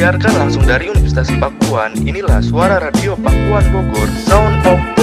[0.00, 4.99] Disiarkan langsung dari Universitas Pakuan, inilah suara radio Pakuan Bogor, Sound of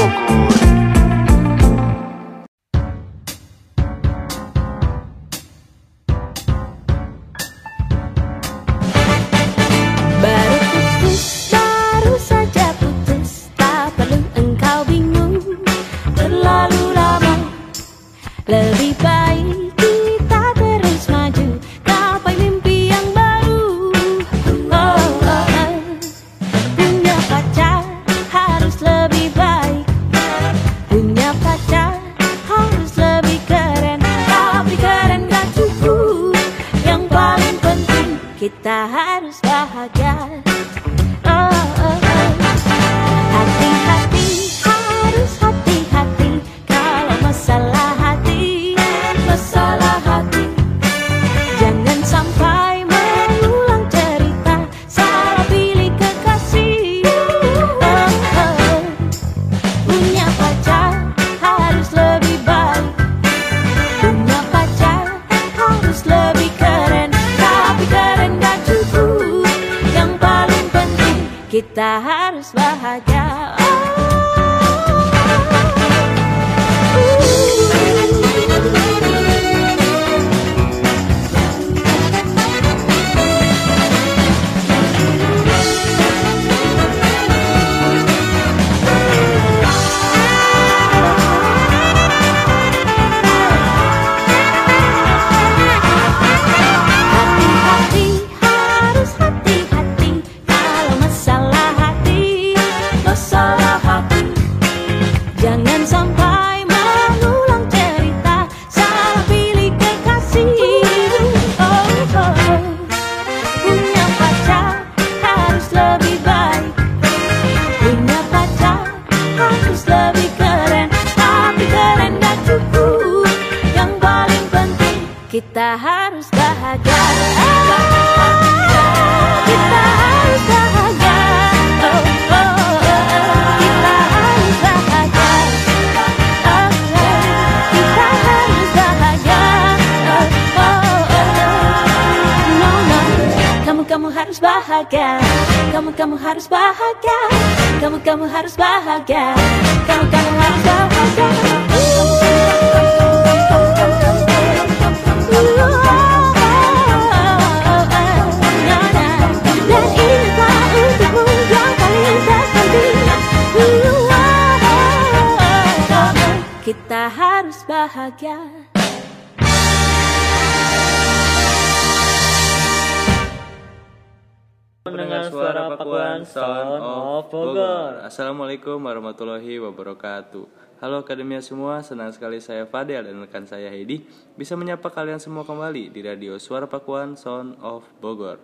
[181.40, 184.04] Semua, senang sekali saya Fadel dan rekan saya Heidi
[184.36, 188.42] bisa menyapa kalian semua kembali di radio Suara Pakuan Sound of Bogor.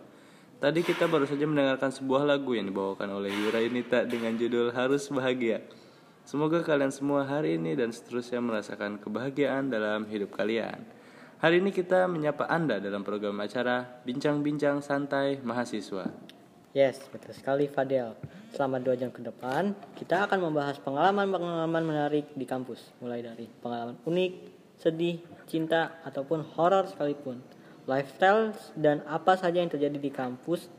[0.63, 5.11] Tadi kita baru saja mendengarkan sebuah lagu yang dibawakan oleh Yura Yunita dengan judul Harus
[5.11, 5.59] Bahagia.
[6.23, 10.87] Semoga kalian semua hari ini dan seterusnya merasakan kebahagiaan dalam hidup kalian.
[11.43, 16.07] Hari ini kita menyapa Anda dalam program acara Bincang-Bincang Santai Mahasiswa.
[16.71, 18.15] Yes, betul sekali Fadel.
[18.53, 22.85] Selama dua jam ke depan, kita akan membahas pengalaman-pengalaman menarik di kampus.
[23.01, 24.31] Mulai dari pengalaman unik,
[24.77, 25.17] sedih,
[25.49, 27.41] cinta, ataupun horor sekalipun.
[27.89, 30.69] Lifestyle dan apa saja yang terjadi di kampus.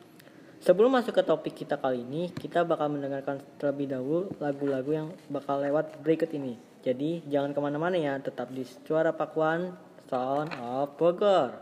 [0.63, 5.59] Sebelum masuk ke topik kita kali ini, kita bakal mendengarkan terlebih dahulu lagu-lagu yang bakal
[5.59, 6.55] lewat berikut ini.
[6.81, 9.75] Jadi jangan ke mana-mana ya, tetap di Suara Pakuan
[10.07, 11.59] Sound of Bogor.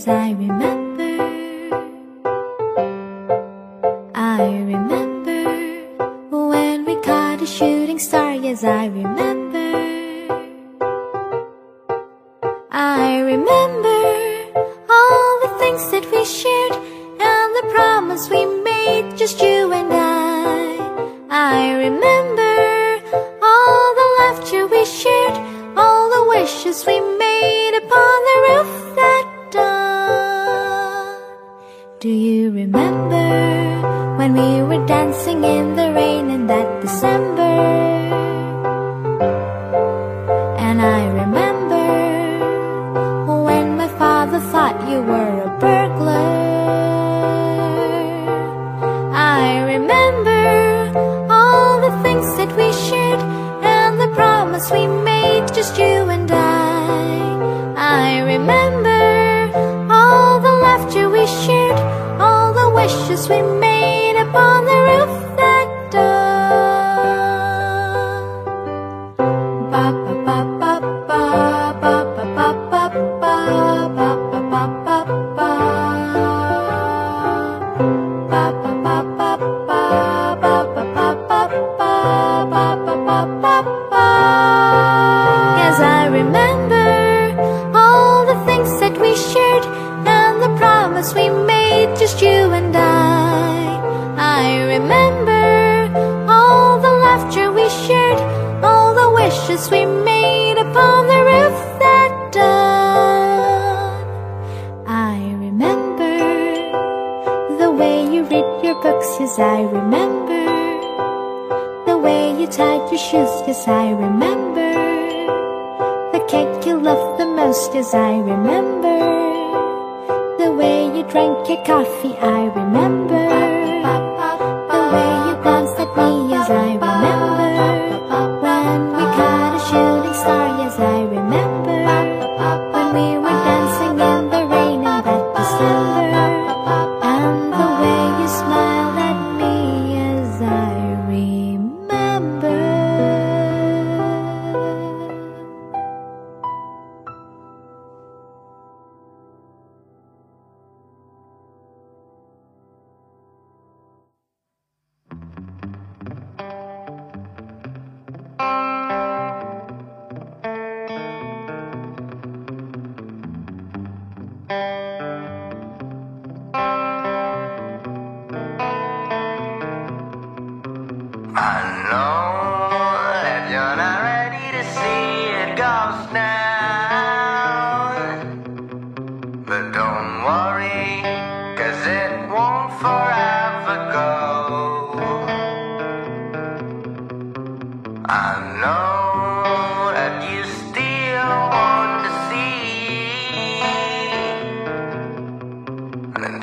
[0.00, 0.69] As I remember.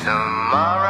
[0.07, 0.86] Tomorrow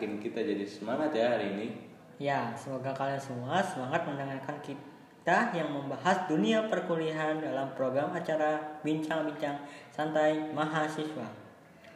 [0.00, 1.68] bikin kita jadi semangat ya hari ini.
[2.16, 9.60] Ya, semoga kalian semua semangat mendengarkan kita yang membahas dunia perkuliahan dalam program acara Bincang-Bincang
[9.92, 11.28] Santai Mahasiswa.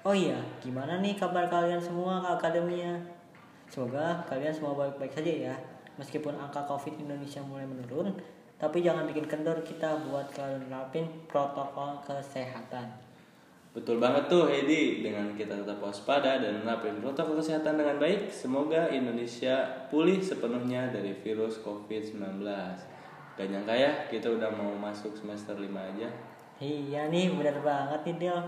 [0.05, 2.93] Oh iya, gimana nih kabar kalian semua ke akademia?
[3.73, 5.55] Semoga kalian semua baik-baik saja ya.
[5.97, 8.13] Meskipun angka COVID Indonesia mulai menurun,
[8.61, 13.04] tapi jangan bikin kendor kita buat kalian nerapin protokol kesehatan.
[13.75, 18.87] Betul banget tuh Hedi, dengan kita tetap waspada dan menerapkan protokol kesehatan dengan baik, semoga
[18.87, 22.39] Indonesia pulih sepenuhnya dari virus COVID-19.
[23.35, 26.07] Gak nyangka ya, kita udah mau masuk semester 5 aja.
[26.63, 28.39] Iya nih, benar banget nih Del.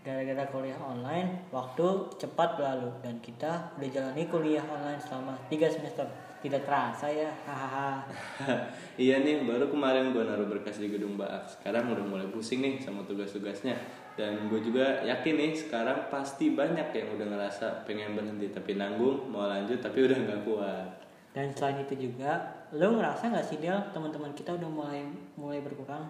[0.00, 6.08] Gara-gara kuliah online, waktu cepat berlalu dan kita udah jalani kuliah online selama 3 semester.
[6.40, 8.00] Tidak terasa ya, hahaha.
[8.96, 11.44] iya nih, baru kemarin gue naruh berkas di gedung Baak.
[11.52, 13.76] Sekarang udah mulai pusing nih sama tugas-tugasnya.
[14.20, 18.52] Dan gue juga yakin nih, sekarang pasti banyak yang udah ngerasa pengen berhenti.
[18.52, 20.88] Tapi nanggung, mau lanjut tapi udah nggak kuat.
[21.32, 22.36] Dan selain itu juga,
[22.76, 25.00] lo ngerasa nggak sih Del, teman-teman kita udah mulai
[25.40, 26.04] mulai berkurang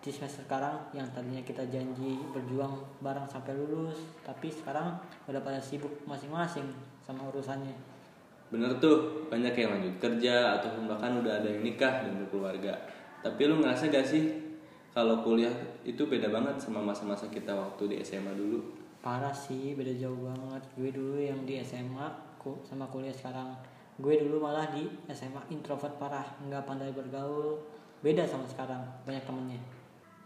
[0.00, 5.60] di semester sekarang yang tadinya kita janji berjuang bareng sampai lulus, tapi sekarang udah pada
[5.60, 6.68] sibuk masing-masing
[7.00, 7.72] sama urusannya.
[8.52, 12.74] Bener tuh, banyak yang lanjut kerja ataupun bahkan udah ada yang nikah dan berkeluarga.
[13.24, 14.24] Tapi lu ngerasa gak sih
[14.90, 18.60] kalau kuliah itu beda banget sama masa-masa kita waktu di SMA dulu?
[19.00, 20.62] Parah sih, beda jauh banget.
[20.76, 22.04] Gue dulu yang di SMA
[22.36, 23.48] ku- sama kuliah sekarang.
[23.96, 27.56] Gue dulu malah di SMA introvert parah, nggak pandai bergaul.
[28.00, 29.60] Beda sama sekarang, banyak temennya.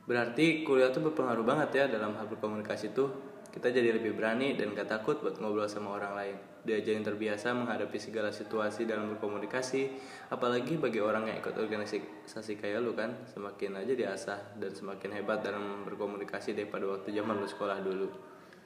[0.04, 3.32] Berarti kuliah tuh berpengaruh banget ya dalam hal berkomunikasi tuh.
[3.48, 6.36] Kita jadi lebih berani dan gak takut buat ngobrol sama orang lain.
[6.66, 9.94] Diajarin terbiasa menghadapi segala situasi dalam berkomunikasi.
[10.34, 13.14] Apalagi bagi orang yang ikut organisasi kayak lu kan.
[13.30, 18.10] Semakin aja diasah dan semakin hebat dalam berkomunikasi daripada waktu zaman lu sekolah dulu.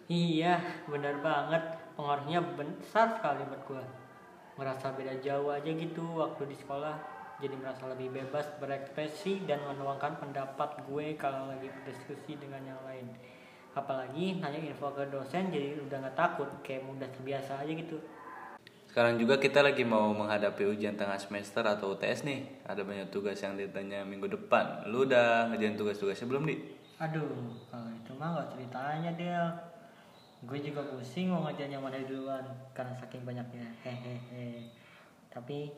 [0.09, 0.57] Iya,
[0.88, 1.62] benar banget.
[1.92, 3.85] Pengaruhnya besar sekali buat gue.
[4.57, 7.18] Merasa beda jauh aja gitu waktu di sekolah.
[7.38, 13.07] Jadi merasa lebih bebas berekspresi dan menuangkan pendapat gue kalau lagi berdiskusi dengan yang lain.
[13.78, 18.02] Apalagi nanya info ke dosen jadi udah nggak takut, kayak udah terbiasa aja gitu.
[18.90, 22.66] Sekarang juga kita lagi mau menghadapi ujian tengah semester atau UTS nih.
[22.66, 24.90] Ada banyak tugas yang ditanya minggu depan.
[24.90, 26.57] Lu udah ngerjain tugas-tugasnya belum, Di?
[26.99, 29.47] Aduh, kalau itu mah gak ceritanya Del.
[30.42, 32.42] Gue juga pusing mau ngerjain yang mana duluan
[32.75, 33.71] karena saking banyaknya.
[33.87, 34.75] Hehehe.
[35.30, 35.71] Tapi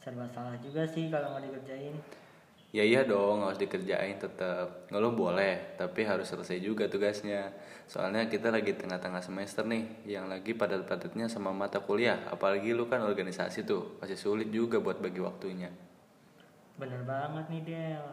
[0.00, 1.94] serba salah juga sih kalau nggak dikerjain.
[2.70, 4.86] Ya iya dong, harus dikerjain tetap.
[4.94, 7.50] Ngeluh boleh, tapi harus selesai juga tugasnya.
[7.90, 12.30] Soalnya kita lagi tengah-tengah semester nih, yang lagi padat-padatnya sama mata kuliah.
[12.30, 15.66] Apalagi lu kan organisasi tuh, masih sulit juga buat bagi waktunya.
[16.78, 18.06] Bener banget nih Del.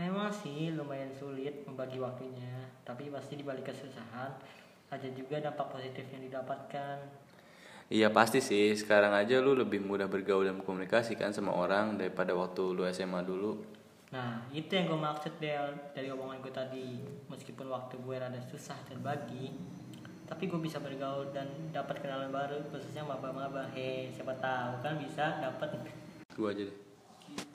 [0.00, 4.32] Emang sih lumayan sulit membagi waktunya, tapi pasti dibalik kesusahan
[4.90, 6.96] ada juga dampak positif yang didapatkan.
[7.92, 12.32] Iya pasti sih, sekarang aja lu lebih mudah bergaul dan komunikasi kan sama orang daripada
[12.32, 13.60] waktu lu SMA dulu.
[14.08, 17.02] Nah, itu yang gue maksud Del dari omongan gue tadi.
[17.28, 19.52] Meskipun waktu gue rada susah terbagi,
[20.24, 23.68] tapi gue bisa bergaul dan dapat kenalan baru khususnya maba-maba.
[23.76, 25.68] Hei, siapa tahu kan bisa dapat.
[26.32, 26.78] Gua aja deh.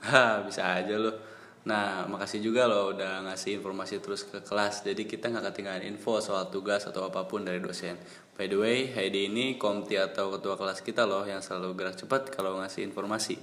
[0.06, 1.39] Ha, bisa aja lo.
[1.68, 4.88] Nah, makasih juga lo udah ngasih informasi terus ke kelas.
[4.88, 8.00] Jadi kita nggak ketinggalan info soal tugas atau apa pun dari dosen.
[8.40, 12.32] By the way, Heidi ini komti atau ketua kelas kita loh yang selalu gerak cepat
[12.32, 13.36] kalau ngasih informasi.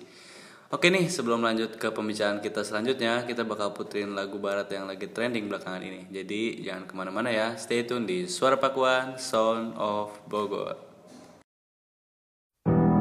[0.66, 5.06] Oke nih, sebelum lanjut ke pembicaraan kita selanjutnya, kita bakal puterin lagu barat yang lagi
[5.06, 6.10] trending belakangan ini.
[6.10, 10.74] Jadi jangan ke mana-mana ya, stay tune di Suara Pakuan, Sound of Bogor.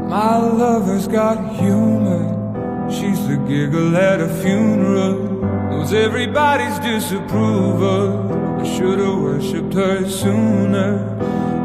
[0.06, 2.15] My lover's got humor.
[2.90, 5.18] She's the giggle at a funeral.
[5.72, 8.62] Knows everybody's disapproval.
[8.62, 11.16] I should've worshipped her sooner.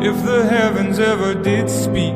[0.03, 2.15] If the heavens ever did speak,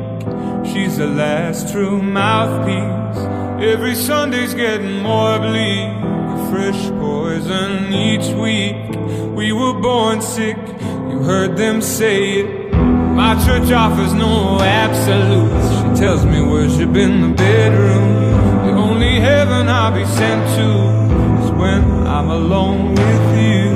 [0.65, 3.17] she's the last true mouthpiece.
[3.63, 5.89] Every Sunday's getting more bleak.
[6.33, 8.75] A fresh poison each week.
[9.35, 10.57] We were born sick.
[11.09, 12.73] You heard them say it.
[12.73, 15.69] My church offers no absolutes.
[15.77, 18.34] She tells me worship in the bedroom.
[19.55, 23.71] Heaven I'll be sent to is when I'm alone with you.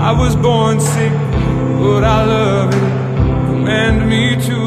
[0.00, 3.46] I was born sick, but I love it.
[3.46, 4.61] Command me to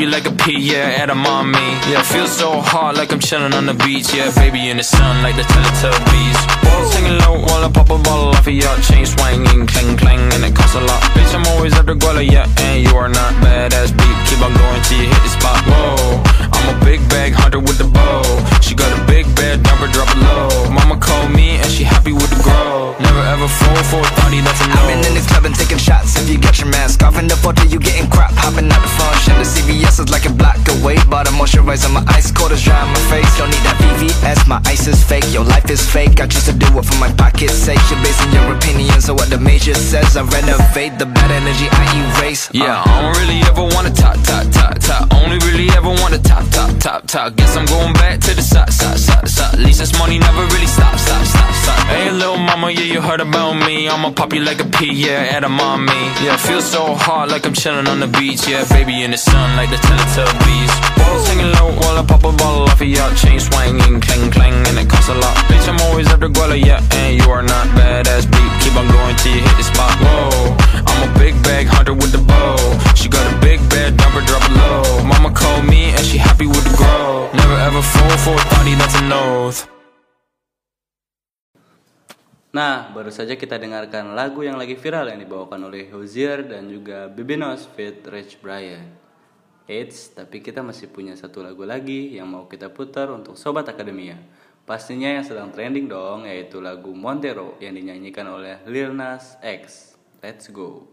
[0.00, 1.58] you like a pea, yeah, at a mommy.
[1.90, 4.12] Yeah, feel so hot like I'm chilling on the beach.
[4.14, 6.65] Yeah, baby in the sun like the Teletubbies.
[31.76, 33.38] A moisturizer, my ice cold as dry on my face.
[33.38, 35.24] Don't need that VVS, my ice is fake.
[35.32, 36.20] Your life is fake.
[36.20, 37.80] I choose to do it for my pocket's sake.
[37.90, 40.16] You're basing your opinions on what the major says.
[40.16, 41.84] I renovate the bad energy I
[42.20, 42.48] erase.
[42.48, 42.64] Uh.
[42.64, 45.14] Yeah, I don't really ever wanna top, top, top, top.
[45.14, 47.36] Only really ever wanna top, top, top, top.
[47.36, 49.54] Guess I'm going back to the side, side, side, side.
[49.54, 51.86] At least this money never really stop, stop, stop, stop.
[51.88, 53.88] Hey, little mama, yeah, you heard about me.
[53.88, 55.92] I'ma pop you like a pea, yeah, at a mommy.
[56.24, 58.46] Yeah, feel so hot like I'm chilling on the beach.
[58.48, 60.96] Yeah, baby in the sun like the Teletubbies.
[61.26, 64.76] Singing low while I pop a bottle off of your chain swinging, clang clang, and
[64.78, 65.36] it costs a lot.
[65.46, 68.52] Bitch, I'm always the guala, yeah, and you are not badass beat.
[68.62, 69.94] Keep on going till you hit the spot.
[70.02, 70.56] Whoa,
[70.88, 72.58] I'm a big bag hunter with the bow.
[72.98, 75.06] She got a big bed, dump her, drop it low.
[75.06, 77.30] Mama called me and she happy with the grow.
[77.32, 79.70] Never ever fall for a thotty, that's an oath.
[82.56, 87.04] Nah, baru saja kita dengarkan lagu yang lagi viral yang dibawakan oleh Hozier dan juga
[87.04, 89.05] Bibinos fit Rich Brian.
[89.66, 94.14] Eits, tapi kita masih punya satu lagu lagi yang mau kita putar untuk Sobat Akademia.
[94.62, 99.94] Pastinya yang sedang trending dong, yaitu lagu Montero yang dinyanyikan oleh Lil Nas X.
[100.22, 100.86] Let's go.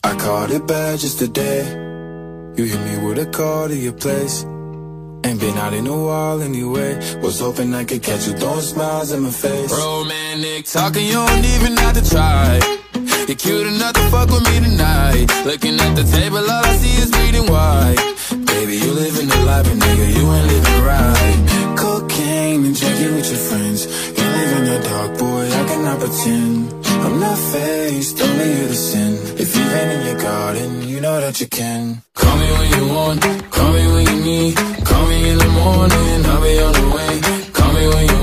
[0.00, 1.68] I caught it bad just today.
[2.56, 4.44] You hit me with a call to your place.
[5.24, 6.96] Ain't been out in a while anyway.
[7.20, 9.70] Was hoping I could catch you throwing smiles in my face.
[9.70, 12.58] Romantic talking, you don't even have to try.
[13.28, 15.26] You're cute enough to fuck with me tonight.
[15.44, 18.00] Looking at the table, all I see is bleeding white.
[18.46, 21.76] Baby, you living the life, but nigga, you ain't living right.
[21.76, 23.86] Cocaine and drinking with your friends.
[23.86, 26.79] You live in the dark, boy, I cannot pretend.
[27.04, 29.12] I'm not faced, only you to sin.
[29.42, 32.02] If you've been in your garden, you know that you can.
[32.14, 34.56] Call me when you want, call me when you need.
[34.88, 37.12] Call me in the morning, I'll be on the way.
[37.52, 38.19] Call me when you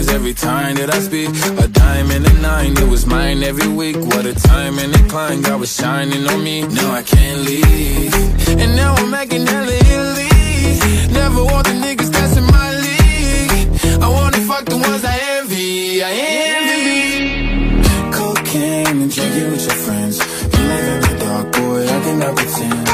[0.00, 1.28] times every time that I speak.
[1.64, 3.96] A dime and a nine, it was mine every week.
[3.96, 6.62] What a time and a climb, God was shining on me.
[6.62, 8.14] Now I can't leave.
[8.48, 11.12] And now I'm making hella Italy.
[11.12, 14.02] Never want the niggas that's in my league.
[14.04, 16.02] I wanna fuck the ones I envy.
[16.02, 16.12] I
[16.48, 17.82] envy.
[18.12, 20.16] Cocaine and drinking with your friends.
[20.52, 22.88] You live in the dark, boy, I cannot pretend.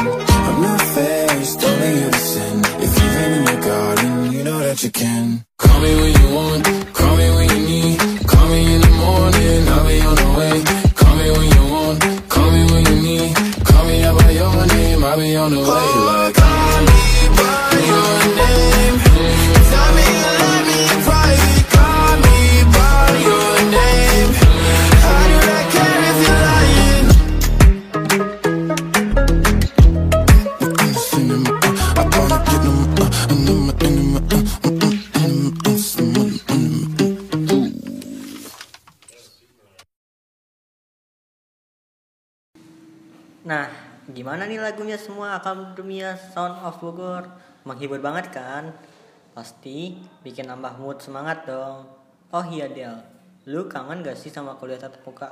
[0.47, 2.55] I'm not faced, only sin.
[2.85, 5.45] If you've been in your garden, you know that you can.
[5.57, 6.87] Call me when you want,
[15.47, 16.06] on the way.
[44.17, 47.29] Gimana nih lagunya semua Akademia Sound of Bogor?
[47.69, 48.73] Menghibur banget kan?
[49.37, 49.93] Pasti
[50.25, 51.85] bikin nambah mood semangat dong.
[52.33, 52.97] Oh iya Del,
[53.45, 55.29] lu kangen gak sih sama kuliah tatap muka?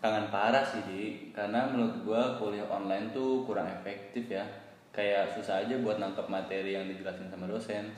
[0.00, 1.28] Kangen parah sih, Di.
[1.36, 4.48] Karena menurut gua kuliah online tuh kurang efektif ya.
[4.88, 7.92] Kayak susah aja buat nangkep materi yang dijelasin sama dosen.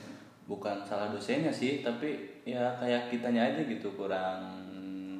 [0.51, 4.59] bukan salah dosennya sih tapi ya kayak kitanya aja gitu kurang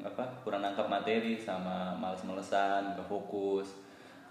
[0.04, 3.80] apa kurang nangkap materi sama males-malesan gak fokus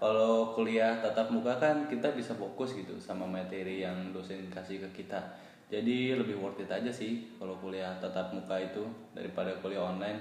[0.01, 5.05] kalau kuliah tatap muka kan kita bisa fokus gitu sama materi yang dosen kasih ke
[5.05, 5.21] kita.
[5.69, 8.81] Jadi lebih worth it aja sih kalau kuliah tatap muka itu
[9.13, 10.17] daripada kuliah online.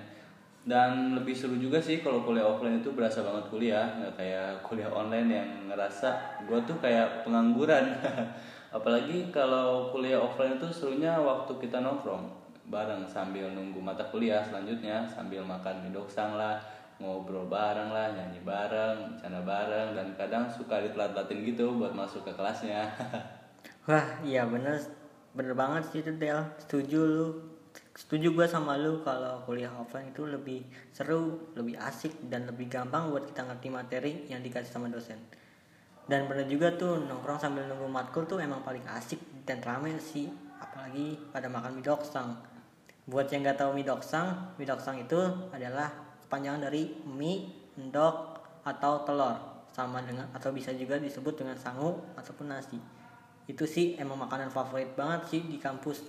[0.60, 4.92] Dan lebih seru juga sih kalau kuliah offline itu berasa banget kuliah nggak kayak kuliah
[4.92, 7.96] online yang ngerasa gue tuh kayak pengangguran.
[8.76, 12.28] Apalagi kalau kuliah offline itu serunya waktu kita nongkrong
[12.68, 16.60] bareng sambil nunggu mata kuliah selanjutnya sambil makan mie doksang lah
[17.00, 22.32] ngobrol bareng lah nyanyi bareng bercanda bareng dan kadang suka ditelat-telatin gitu buat masuk ke
[22.36, 22.84] kelasnya
[23.88, 24.76] Wah, iya bener
[25.32, 26.36] bener banget sih itu Del.
[26.60, 27.28] Setuju lu.
[27.96, 33.08] Setuju gue sama lu kalau kuliah offline itu lebih seru, lebih asik dan lebih gampang
[33.08, 35.18] buat kita ngerti materi yang dikasih sama dosen.
[36.06, 40.26] Dan bener juga tuh nongkrong sambil nunggu matkul tuh emang paling asik dan rame sih,
[40.58, 42.36] apalagi pada makan mie doksang.
[43.08, 45.20] Buat yang nggak tahu mie doksang, mie doksang itu
[45.54, 49.34] adalah kepanjangan dari mie, endok, atau telur.
[49.74, 52.78] Sama dengan atau bisa juga disebut dengan sangu ataupun nasi.
[53.50, 56.06] Itu sih emang makanan favorit banget sih di kampus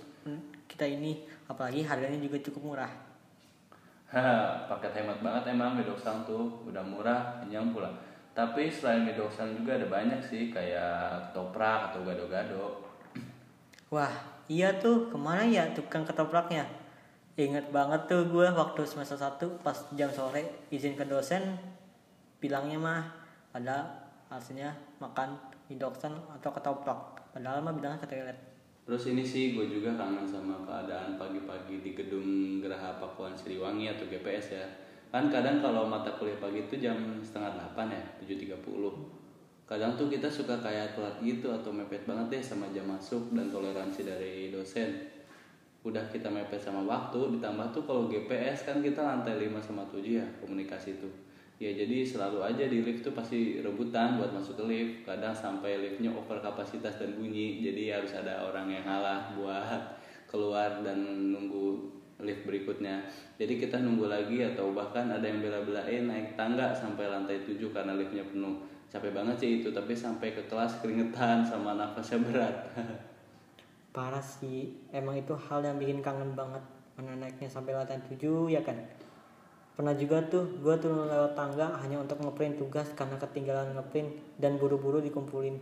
[0.70, 1.26] kita ini.
[1.50, 2.92] Apalagi harganya juga cukup murah.
[4.10, 6.62] Haha, paket hemat banget emang mie doksang tuh.
[6.66, 7.90] Udah murah kenyang pula.
[8.34, 12.82] Tapi selain mie doksang juga ada banyak sih kayak toprak atau gado-gado.
[13.90, 14.12] Wah
[14.50, 15.06] iya tuh.
[15.06, 16.81] Ke mana ya tukang ketopraknya
[17.32, 21.56] Ingat banget tuh gue waktu semester 1 pas jam sore izin ke dosen
[22.36, 23.02] bilangnya mah
[23.56, 23.88] ada
[24.28, 25.40] hasilnya makan
[25.72, 30.26] mie doksang atau ketoprak padahal mah bilangnya ke toilet Terus ini sih gue juga kangen
[30.26, 34.66] sama keadaan pagi-pagi di gedung Geraha Pakuan Siliwangi atau GPS ya.
[35.14, 38.58] Kan kadang kalau mata kuliah pagi itu jam setengah delapan ya, 7.30.
[39.70, 43.46] Kadang tuh kita suka kayak telat gitu atau mepet banget deh sama jam masuk dan
[43.54, 45.11] toleransi dari dosen.
[45.82, 49.98] Udah kita mepet sama waktu, ditambah tuh kalau GPS kan kita lantai 5 sama 7
[50.02, 51.10] ya komunikasi tuh.
[51.58, 54.94] Ya jadi selalu aja di lift tuh pasti rebutan buat masuk ke lift.
[55.06, 57.62] Kadang sampai liftnya over kapasitas dan bunyi.
[57.62, 59.82] Jadi harus ada orang yang ngalah buat
[60.26, 61.86] keluar dan nunggu
[62.22, 63.02] lift berikutnya.
[63.38, 67.94] Jadi kita nunggu lagi atau bahkan ada yang bela-belain naik tangga sampai lantai 7 karena
[67.98, 68.58] liftnya penuh.
[68.90, 72.56] Capek banget sih itu, tapi sampai ke kelas keringetan sama nafasnya berat.
[73.92, 76.64] parah sih emang itu hal yang bikin kangen banget
[76.96, 78.76] mana naiknya sampai lantai 7 ya kan
[79.72, 84.60] pernah juga tuh gue turun lewat tangga hanya untuk ngeprint tugas karena ketinggalan ngeprint dan
[84.60, 85.56] buru-buru dikumpulin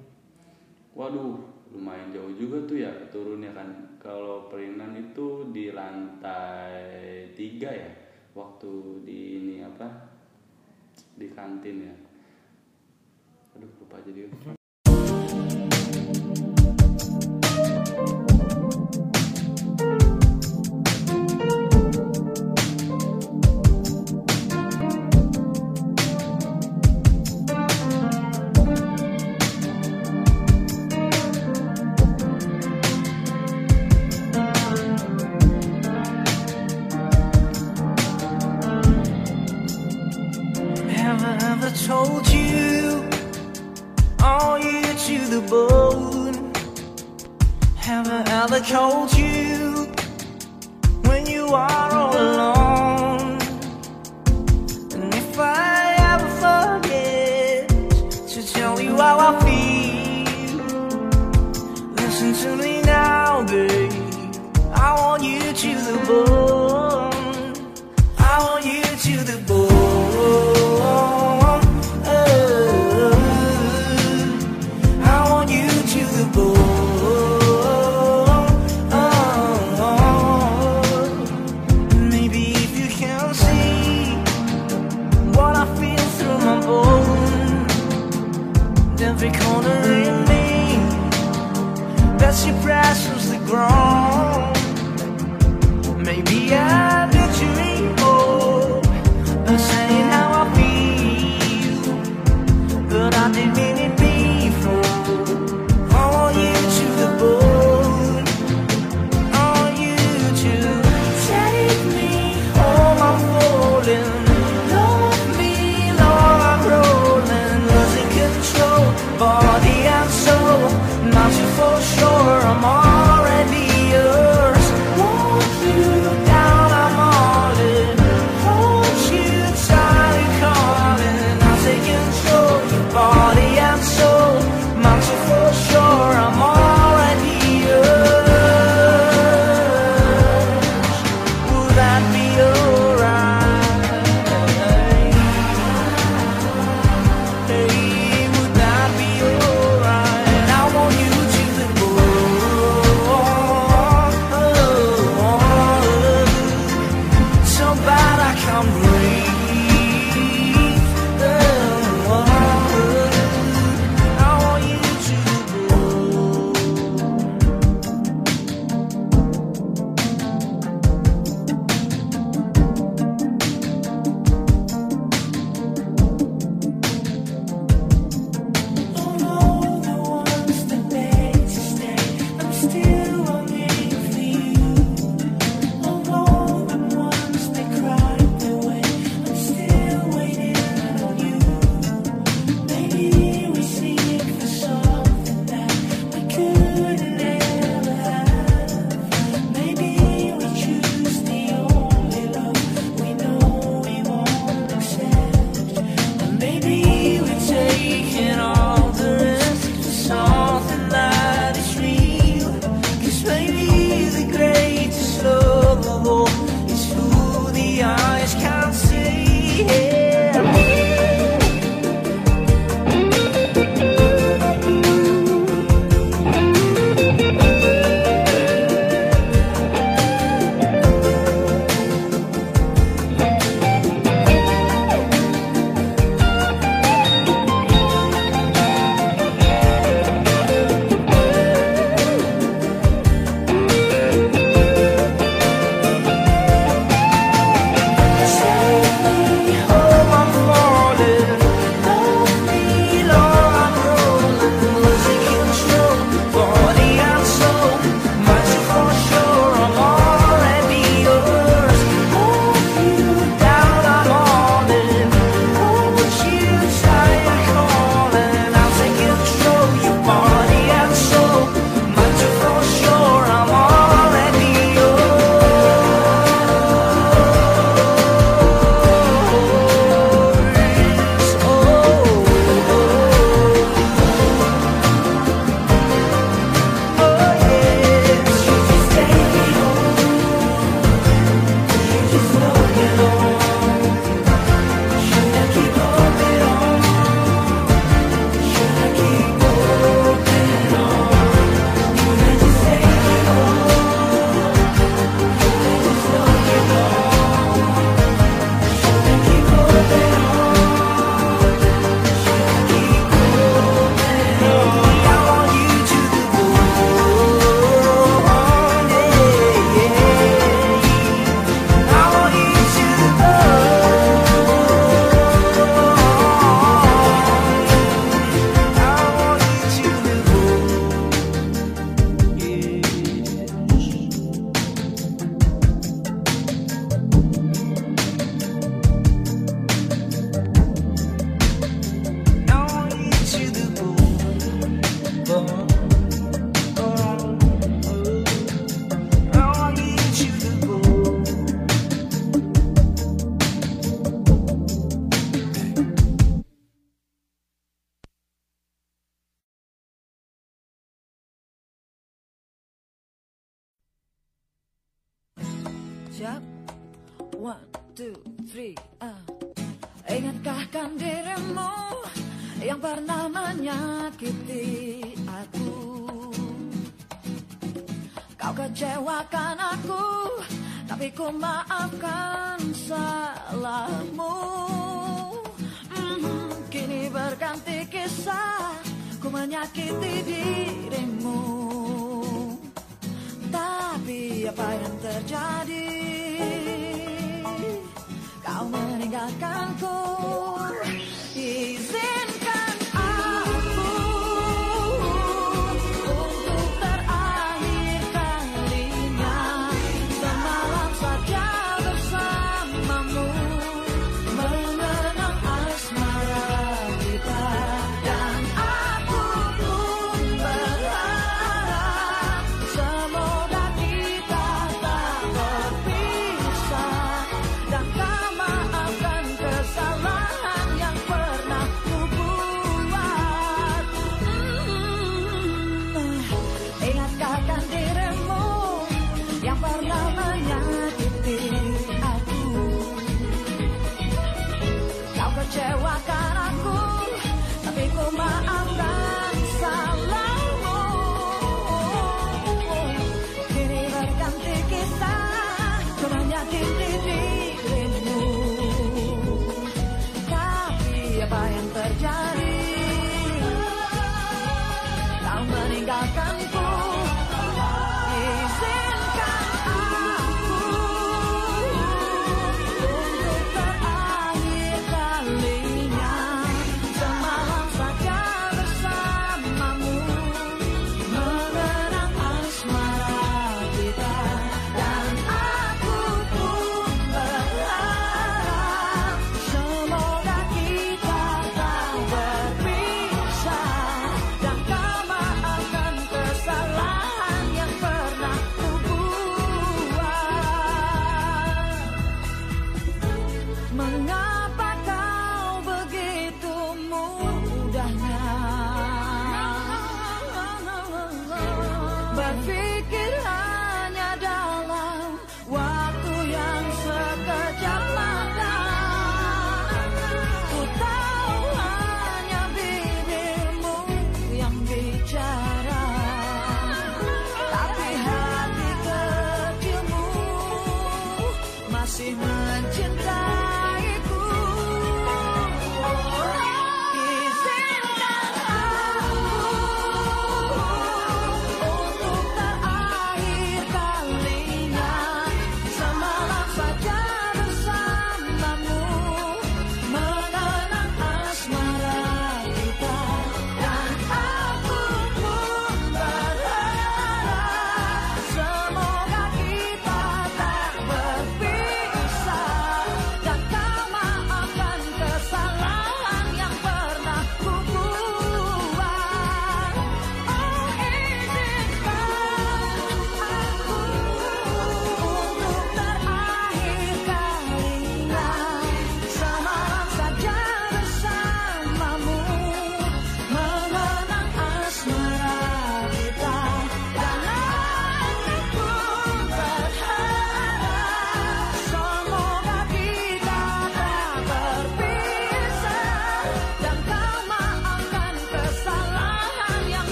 [0.90, 1.38] Waduh,
[1.71, 3.69] lumayan jauh juga tuh ya turunnya kan.
[4.03, 7.90] Kalau perinan itu di lantai tiga ya,
[8.35, 9.87] waktu di ini apa
[11.14, 11.95] di kantin ya.
[13.55, 14.59] Aduh lupa jadi.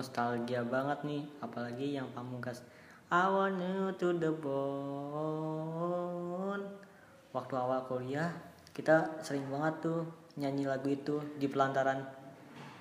[0.00, 2.64] Nostalgia banget nih, apalagi yang pamungkas.
[3.12, 5.60] I want you to the bone.
[7.36, 8.32] Waktu awal kuliah,
[8.72, 10.08] kita sering banget tuh
[10.40, 12.00] nyanyi lagu itu di pelantaran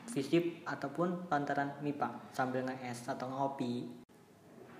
[0.07, 3.83] visip ataupun pelantaran MIPA sambil nge-es atau ngopi.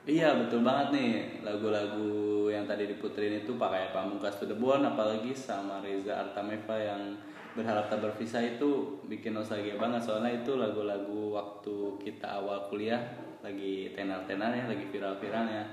[0.10, 5.36] Iya betul banget nih lagu-lagu yang tadi diputerin itu pakai Pamungkas to the Bone apalagi
[5.38, 7.14] sama Reza Artameva yang
[7.58, 13.02] berharap tak berpisah itu bikin nostalgia banget soalnya itu lagu-lagu waktu kita awal kuliah
[13.42, 15.64] lagi tenar-tenarnya lagi viral-viralnya.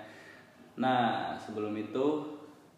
[0.80, 2.36] Nah sebelum itu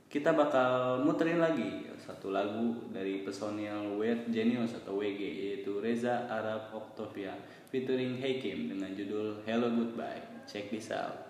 [0.09, 6.73] kita bakal muterin lagi satu lagu dari personil Weird Genius atau WG yaitu Reza Arab
[6.73, 7.37] Octavia
[7.69, 10.25] featuring Hakim dengan judul Hello Goodbye.
[10.49, 11.29] Check this out.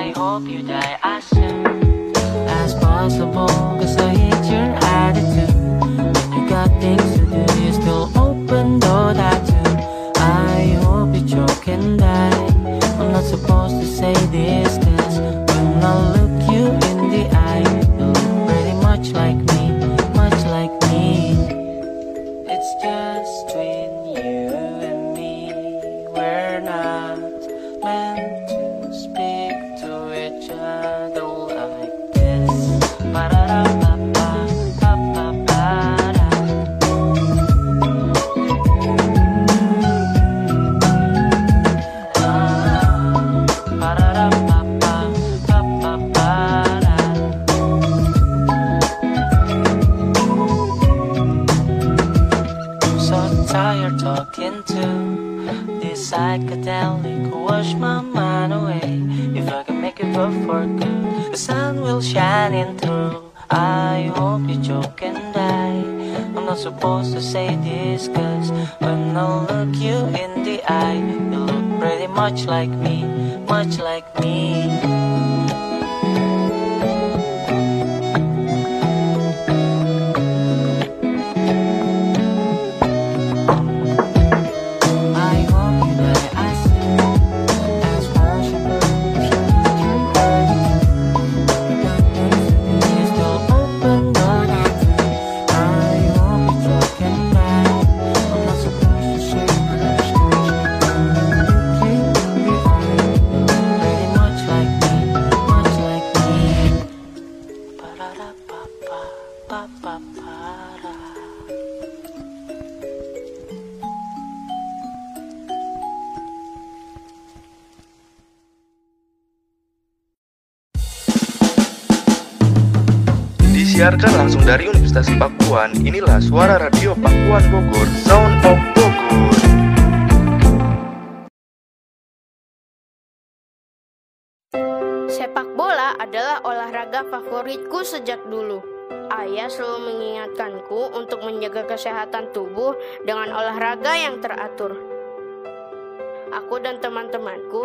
[0.00, 3.48] I hope you die as soon as possible.
[3.48, 5.49] Cause I hate your attitude.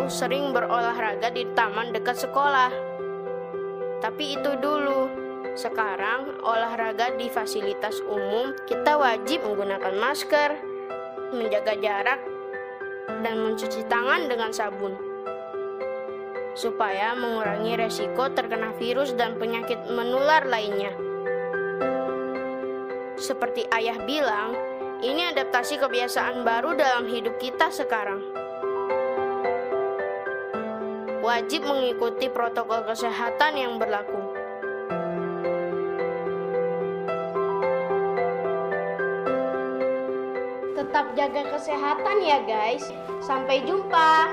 [0.08, 2.70] Sering berolahraga di taman dekat sekolah.
[4.02, 5.26] Tapi itu dulu.
[5.56, 10.50] Sekarang olahraga di fasilitas umum kita wajib menggunakan masker,
[11.32, 12.20] menjaga jarak,
[13.24, 15.16] dan mencuci tangan dengan sabun
[16.56, 20.88] supaya mengurangi resiko terkena virus dan penyakit menular lainnya.
[23.20, 24.56] Seperti ayah bilang,
[25.04, 28.45] ini adaptasi kebiasaan baru dalam hidup kita sekarang.
[31.26, 34.14] Wajib mengikuti protokol kesehatan yang berlaku.
[40.78, 42.94] Tetap jaga kesehatan ya guys.
[43.18, 44.30] Sampai jumpa.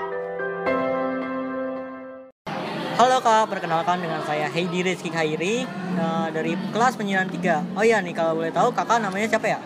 [2.93, 5.65] Halo kak, perkenalkan dengan saya Heidi Rizky Khairi
[5.97, 9.57] eh, dari kelas penyiaran 3 Oh iya nih, kalau boleh tahu kakak namanya siapa ya?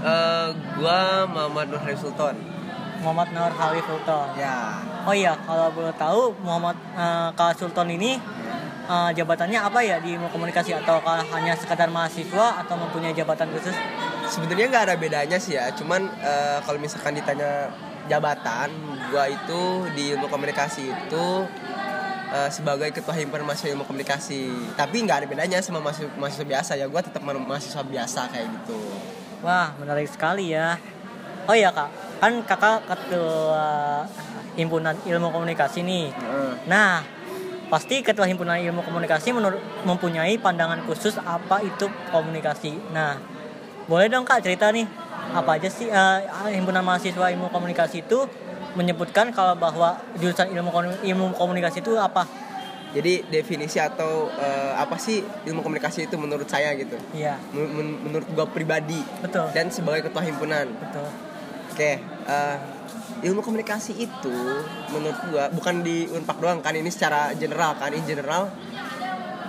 [0.00, 0.48] Eh,
[0.80, 2.40] gua Muhammad Nur Hari Sultan.
[3.04, 4.91] Muhammad Nur Halif Sultan Ya.
[5.02, 8.22] Oh iya, kalau boleh tahu Muhammad eh, Kak Sultan ini
[8.86, 11.02] eh, jabatannya apa ya di komunikasi atau
[11.34, 13.74] hanya sekedar mahasiswa atau mempunyai jabatan khusus?
[14.30, 15.74] Sebenarnya nggak ada bedanya sih ya.
[15.74, 17.66] Cuman eh, kalau misalkan ditanya
[18.06, 18.70] jabatan,
[19.10, 21.26] gua itu di ilmu komunikasi itu
[22.30, 24.70] eh, sebagai ketua himpunan mahasiswa ilmu komunikasi.
[24.78, 26.86] Tapi nggak ada bedanya sama mahasiswa, mahasiswa biasa ya.
[26.86, 28.78] Gua tetap ma- mahasiswa biasa kayak gitu.
[29.42, 30.78] Wah, menarik sekali ya.
[31.50, 31.90] Oh iya kak,
[32.22, 33.66] kan kakak ketua
[34.56, 36.12] himpunan ilmu komunikasi nih.
[36.68, 37.00] Nah,
[37.72, 42.76] pasti ketua himpunan ilmu komunikasi menurut mempunyai pandangan khusus apa itu komunikasi.
[42.92, 43.16] Nah,
[43.88, 44.84] boleh dong kak cerita nih
[45.32, 46.18] apa aja sih eh,
[46.52, 48.28] himpunan mahasiswa ilmu komunikasi itu
[48.76, 50.68] menyebutkan kalau bahwa jurusan ilmu
[51.00, 52.28] ilmu komunikasi itu apa?
[52.92, 57.00] Jadi definisi atau eh, apa sih ilmu komunikasi itu menurut saya gitu.
[57.16, 59.48] Iya, Men- men- menurut gua pribadi betul.
[59.56, 60.68] dan sebagai ketua himpunan.
[60.76, 61.08] Betul.
[61.72, 62.56] Oke, eh,
[63.20, 64.36] ilmu komunikasi itu
[64.88, 68.48] menurut gua bukan di Unpak doang kan ini secara general kan in general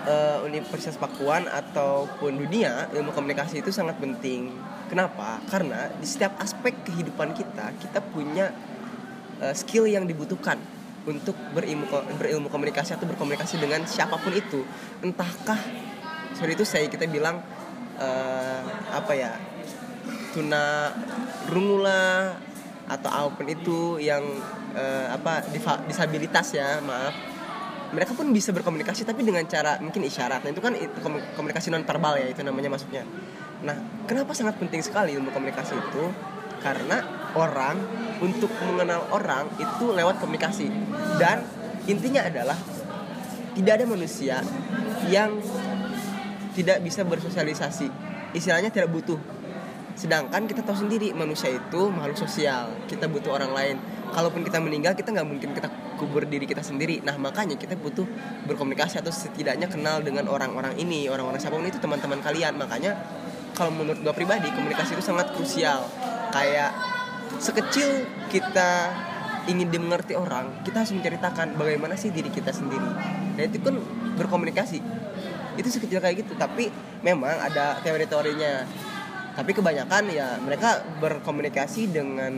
[0.04, 4.52] eh, Universitas Pakuan ataupun dunia ilmu komunikasi itu sangat penting.
[4.92, 5.40] Kenapa?
[5.48, 8.52] Karena di setiap aspek kehidupan kita kita punya
[9.40, 10.60] eh, skill yang dibutuhkan
[11.04, 11.84] untuk berilmu
[12.16, 14.64] berilmu komunikasi atau berkomunikasi dengan siapa pun itu.
[15.04, 15.60] Entahkah
[16.36, 17.44] seperti itu saya kita bilang
[18.00, 18.62] eh,
[18.92, 19.32] apa ya
[20.34, 20.90] tuna
[21.48, 22.34] rungu lah
[22.84, 24.24] atau apa pun itu yang
[24.76, 25.44] eh, apa
[25.88, 27.16] disabilitas ya maaf.
[27.94, 30.42] Mereka pun bisa berkomunikasi tapi dengan cara mungkin isyarat.
[30.42, 33.06] Nah itu kan itu komu- komunikasi non verbal ya itu namanya masuknya
[33.64, 36.04] nah kenapa sangat penting sekali ilmu komunikasi itu?
[36.60, 37.00] Karena
[37.36, 37.80] orang
[38.24, 40.68] untuk mengenal orang itu lewat komunikasi.
[41.20, 41.44] Dan
[41.88, 42.56] intinya adalah
[43.56, 44.40] tidak ada manusia
[45.12, 45.40] yang
[46.56, 47.88] tidak bisa bersosialisasi.
[48.32, 49.20] Istilahnya tidak butuh
[49.94, 52.74] sedangkan kita tahu sendiri manusia itu makhluk sosial.
[52.90, 53.76] Kita butuh orang lain.
[54.14, 57.02] Kalaupun kita meninggal kita nggak mungkin kita kubur diri kita sendiri.
[57.06, 58.06] Nah makanya kita butuh
[58.50, 62.58] berkomunikasi atau setidaknya kenal dengan orang-orang ini orang-orang siapa pun itu teman-teman kalian.
[62.58, 62.98] Makanya
[63.54, 65.86] kalau menurut gue pribadi komunikasi itu sangat krusial.
[66.34, 66.74] Kayak
[67.38, 68.94] sekecil kita
[69.44, 72.90] ingin dimengerti orang kita harus menceritakan bagaimana sih diri kita sendiri.
[73.38, 73.78] Dan itu kan
[74.18, 74.82] berkomunikasi.
[75.54, 76.74] Itu sekecil kayak gitu tapi
[77.06, 78.66] memang ada teori-teorinya
[79.34, 82.38] tapi kebanyakan ya mereka berkomunikasi dengan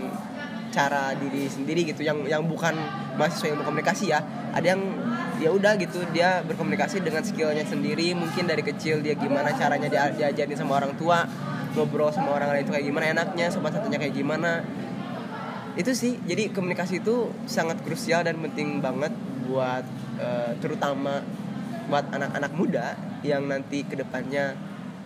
[0.72, 2.76] cara diri sendiri gitu yang yang bukan
[3.16, 4.20] mahasiswa ilmu komunikasi ya.
[4.52, 4.82] Ada yang
[5.40, 10.12] ya udah gitu dia berkomunikasi dengan skillnya sendiri mungkin dari kecil dia gimana caranya dia
[10.12, 11.28] diajarin sama orang tua
[11.76, 14.64] ngobrol sama orang lain itu kayak gimana enaknya sopan satunya kayak gimana.
[15.76, 19.12] Itu sih jadi komunikasi itu sangat krusial dan penting banget
[19.48, 19.84] buat
[20.20, 21.20] eh, terutama
[21.92, 24.56] buat anak-anak muda yang nanti ke depannya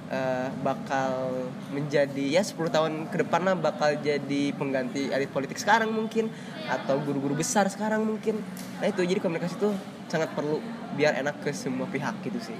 [0.09, 5.93] eh, bakal menjadi ya 10 tahun ke depan lah bakal jadi pengganti elit politik sekarang
[5.93, 6.33] mungkin
[6.65, 8.41] atau guru-guru besar sekarang mungkin
[8.81, 9.69] nah itu jadi komunikasi itu
[10.09, 10.57] sangat perlu
[10.97, 12.57] biar enak ke semua pihak gitu sih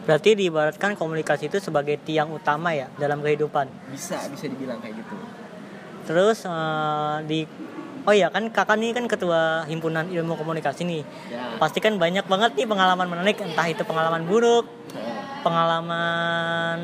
[0.00, 3.68] Berarti diibaratkan komunikasi itu sebagai tiang utama ya dalam kehidupan.
[3.92, 5.14] bisa bisa dibilang kayak gitu
[6.08, 7.40] Terus eh, di
[8.00, 11.04] Oh iya kan kakak nih kan ketua himpunan ilmu komunikasi nih.
[11.28, 11.60] Ya.
[11.60, 14.64] Pasti kan banyak banget nih pengalaman menarik entah itu pengalaman buruk,
[15.40, 16.78] pengalaman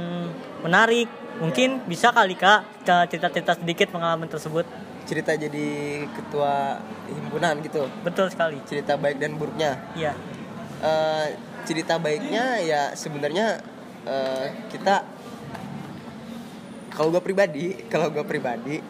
[0.60, 1.08] menarik.
[1.36, 4.64] Mungkin bisa kali kak kita cerita-cerita sedikit pengalaman tersebut.
[5.06, 5.68] cerita jadi
[6.10, 8.58] ketua himpunan gitu Betul sekali.
[8.66, 10.18] cerita baik dan buruknya Iya.
[10.76, 11.26] Eh,
[11.62, 13.62] cerita baiknya ya sebenarnya
[14.02, 15.06] eh, kita
[16.90, 18.82] kalau gue pribadi kalau gue pribadi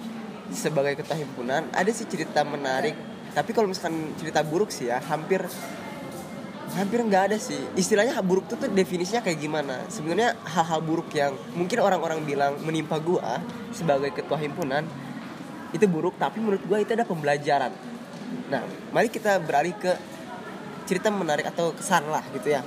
[0.48, 2.96] sebagai ketua himpunan ada sih cerita menarik
[3.32, 5.44] tapi kalau misalkan cerita buruk sih ya hampir
[6.74, 7.58] hampir nggak ada sih.
[7.78, 9.86] Istilahnya buruk itu tuh definisinya kayak gimana?
[9.86, 13.38] Sebenarnya hal-hal buruk yang mungkin orang-orang bilang menimpa gua
[13.70, 14.82] sebagai ketua himpunan
[15.70, 17.70] itu buruk tapi menurut gua itu ada pembelajaran.
[18.50, 19.94] Nah mari kita beralih ke
[20.90, 22.66] cerita menarik atau kesan lah gitu ya.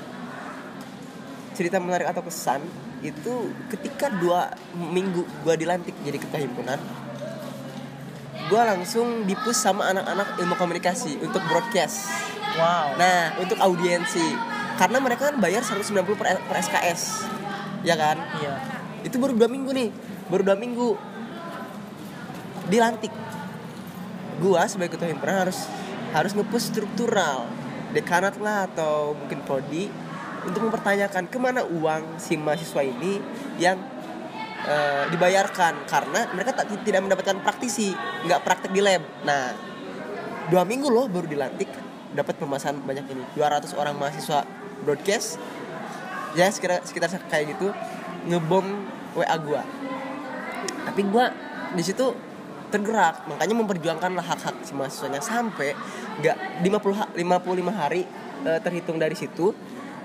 [1.57, 2.63] Cerita menarik atau kesan
[3.03, 6.79] itu ketika dua minggu gua dilantik jadi ketua himpunan
[8.47, 12.07] gua langsung dipus sama anak-anak ilmu komunikasi untuk broadcast
[12.57, 12.97] Wow.
[12.97, 14.33] Nah, untuk audiensi.
[14.79, 17.27] Karena mereka kan bayar 190 per, per SKS.
[17.85, 18.17] Ya kan?
[18.39, 18.53] Iya.
[19.05, 19.89] Itu baru dua minggu nih.
[20.31, 20.97] Baru dua minggu.
[22.71, 23.13] Dilantik.
[24.39, 25.67] Gua sebagai ketua himpunan harus
[26.15, 27.45] harus ngepush struktural.
[27.91, 29.91] Dekanat lah atau mungkin prodi
[30.39, 33.19] untuk mempertanyakan ke mana uang si mahasiswa ini
[33.59, 33.75] yang
[34.65, 37.93] eh, dibayarkan karena mereka tak, tidak mendapatkan praktisi
[38.25, 39.03] nggak praktek di lab.
[39.23, 39.53] Nah
[40.49, 41.69] dua minggu loh baru dilantik
[42.11, 43.23] dapat pembahasan banyak ini.
[43.37, 44.43] 200 orang mahasiswa
[44.81, 45.37] broadcast
[46.33, 47.71] ya sekitar sekitar kayak gitu
[48.27, 48.65] ngebom
[49.13, 49.61] WA gua.
[50.89, 51.31] Tapi gua
[51.77, 52.29] di situ
[52.69, 55.73] tergerak makanya memperjuangkan hak-hak si mahasiswanya sampai
[56.21, 58.05] nggak 50 ha- 55 hari
[58.45, 59.53] eh, terhitung dari situ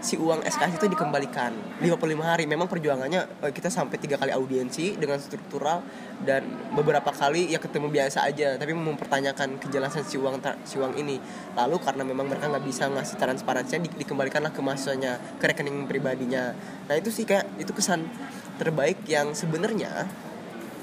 [0.05, 1.57] si uang SKS itu dikembalikan.
[1.81, 2.45] 55 hari.
[2.45, 5.81] Memang perjuangannya eh, kita sampai tiga kali audiensi dengan struktural
[6.21, 6.45] dan
[6.77, 11.17] beberapa kali ya ketemu biasa aja tapi mempertanyakan kejelasan si uang si uang ini.
[11.57, 16.53] Lalu karena memang mereka nggak bisa ngasih transparansinya di- dikembalikanlah ke mahasiswanya ke rekening pribadinya.
[16.85, 18.05] Nah itu sih kayak itu kesan
[18.61, 20.05] terbaik yang sebenarnya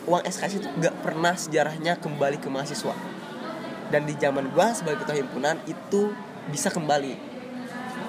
[0.10, 2.98] uang SKS itu nggak pernah sejarahnya kembali ke mahasiswa.
[3.94, 6.10] Dan di zaman gua sebagai ketua himpunan itu
[6.50, 7.31] bisa kembali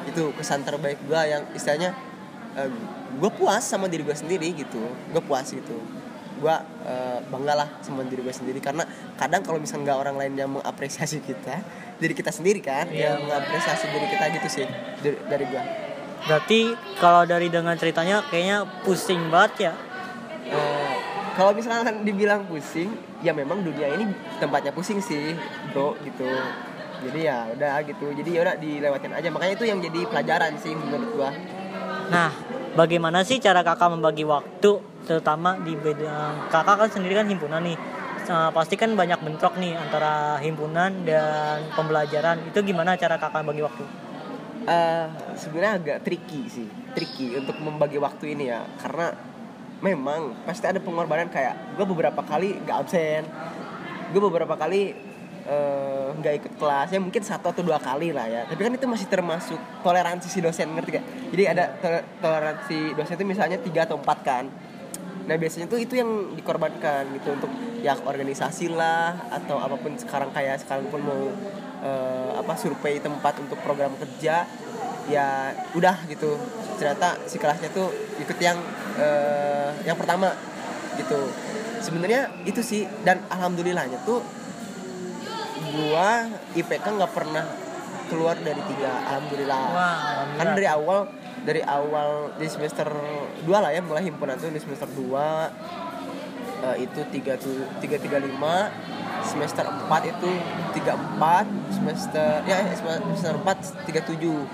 [0.08, 1.94] itu kesan terbaik gua yang istilahnya
[2.54, 2.68] eh,
[3.16, 4.82] gua puas sama diri gua sendiri gitu.
[5.12, 5.76] Gua puas gitu.
[6.42, 8.58] Gua eh, bangga lah sama diri gua sendiri.
[8.58, 8.84] Karena
[9.14, 11.62] kadang kalau misalnya nggak orang lain yang mengapresiasi kita
[12.02, 13.14] diri kita sendiri kan Iya.
[13.14, 14.66] yang mengapresiasi diri kita gitu sih
[15.04, 15.62] dari, dari gua.
[16.22, 16.60] Berarti
[17.02, 19.72] kalau dari dengan ceritanya kayaknya pusing banget ya.
[20.50, 20.94] Eh,
[21.32, 22.92] kalau misalkan dibilang pusing
[23.24, 24.04] ya memang dunia ini
[24.36, 25.32] tempatnya pusing sih
[25.72, 26.28] bro gitu
[27.02, 30.72] jadi ya udah gitu jadi ya udah dilewatin aja makanya itu yang jadi pelajaran sih
[30.72, 31.30] menurut gua
[32.12, 32.28] Nah,
[32.76, 37.78] bagaimana sih cara kakak membagi waktu, terutama di bidang kakak kan sendiri kan himpunan nih.
[38.28, 42.44] Eh, pasti kan banyak bentrok nih antara himpunan dan pembelajaran.
[42.52, 43.84] Itu gimana cara kakak bagi waktu?
[44.68, 45.06] Eh,
[45.40, 49.10] sebenarnya agak tricky sih tricky untuk membagi waktu ini ya karena
[49.82, 53.26] memang pasti ada pengorbanan kayak gue beberapa kali nggak absen
[54.14, 54.94] gue beberapa kali
[55.46, 58.42] eh, nggak ikut kelas ya mungkin satu atau dua kali lah ya.
[58.46, 63.14] Tapi kan itu masih termasuk toleransi si dosen ngerti gak jadi ada tol- toleransi dosen
[63.18, 64.44] itu misalnya tiga atau empat kan.
[65.22, 67.50] Nah biasanya tuh itu yang dikorbankan gitu untuk
[67.82, 71.22] ya organisasi lah atau apa pun sekarang kayak sekarang pun mau
[71.82, 74.46] eh, apa survei tempat untuk program kerja
[75.10, 76.38] ya udah gitu.
[76.78, 78.58] Ternyata si kelasnya tuh ikut yang
[78.98, 80.34] eh, yang pertama
[80.98, 81.30] gitu.
[81.82, 84.22] Sebenarnya itu sih dan alhamdulillahnya tuh
[85.72, 87.44] gua IPK nggak pernah
[88.12, 90.36] keluar dari tiga alhamdulillah Wah, alhamdulillah.
[90.36, 90.98] kan dari awal
[91.42, 92.86] dari awal di semester
[93.42, 95.00] 2 lah ya mulai himpunan tuh di semester 2
[96.62, 98.70] eh, itu tiga tuh tiga tiga lima
[99.24, 100.30] semester 4 itu
[100.76, 104.44] tiga empat semester ya eh, semester 4 tiga tujuh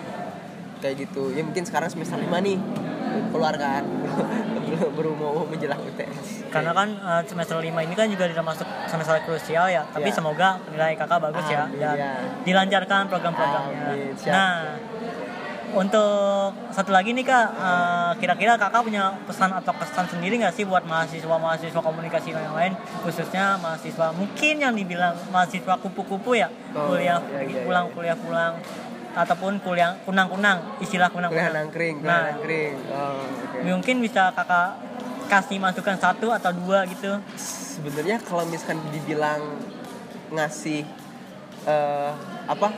[0.78, 2.58] kayak gitu ya mungkin sekarang semester 5 nih
[3.28, 3.82] keluar kan
[4.68, 9.20] baru, baru mau menjelang UTS Karena kan eh, semester 5 ini kan juga termasuk semester
[9.22, 9.84] krusial ya.
[9.84, 10.14] Tapi Ya.
[10.14, 12.12] semoga nilai kakak bagus ya Amin, dan ya.
[12.40, 14.16] dilancarkan program-programnya.
[14.26, 14.80] Nah,
[15.68, 20.64] untuk satu lagi nih kak, eh, kira-kira kakak punya pesan atau kesan sendiri nggak sih
[20.64, 22.72] buat mahasiswa-mahasiswa komunikasi yang lain,
[23.04, 27.92] khususnya mahasiswa mungkin yang dibilang mahasiswa kupu-kupu ya, Oh, kuliah iya, iya, pulang iya.
[27.92, 28.52] kuliah pulang
[29.18, 31.54] ataupun kuliah kunang-kunang, istilah kuliah kunang-kunang.
[31.66, 33.58] nangkring kuliah Nah, nangkring oh, oke.
[33.66, 34.78] mungkin bisa kakak
[35.26, 37.18] kasih masukan satu atau dua gitu.
[37.34, 39.42] sebenarnya kalau misalkan dibilang
[40.30, 40.86] ngasih
[41.66, 42.10] eh,
[42.46, 42.68] apa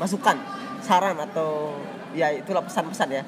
[0.00, 0.36] masukan
[0.84, 1.76] saran atau
[2.12, 3.22] ya itulah pesan-pesan ya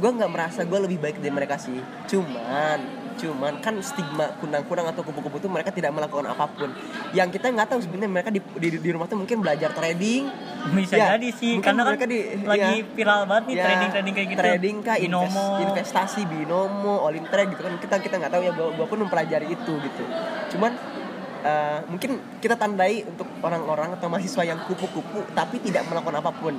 [0.00, 1.76] gue nggak merasa gue lebih baik dari mereka sih
[2.08, 6.72] cuman cuman kan stigma kunang-kunang atau kupu-kupu itu mereka tidak melakukan apa pun.
[7.10, 10.32] Yang kita nggak tahu sebenarnya mereka di, di, di rumah tuh mungkin belajar trading.
[10.70, 12.92] Bisa Ya, jadi sih, karena kan mereka di- lagi ya.
[12.92, 14.40] viral banget nih Ya, trading-trading kayak gitu.
[14.40, 15.46] trading kah invest- Binomo.
[15.62, 17.72] investasi binomo olimtrade gitu kan.
[17.76, 20.02] Kita kita nggak tahu ya gua, gua pun mempelajari itu gitu.
[20.50, 20.72] Cuman
[21.40, 26.52] eh, mungkin kita tandai untuk orang-orang atau mahasiswa yang kupu-kupu tapi tidak melakukan apa pun.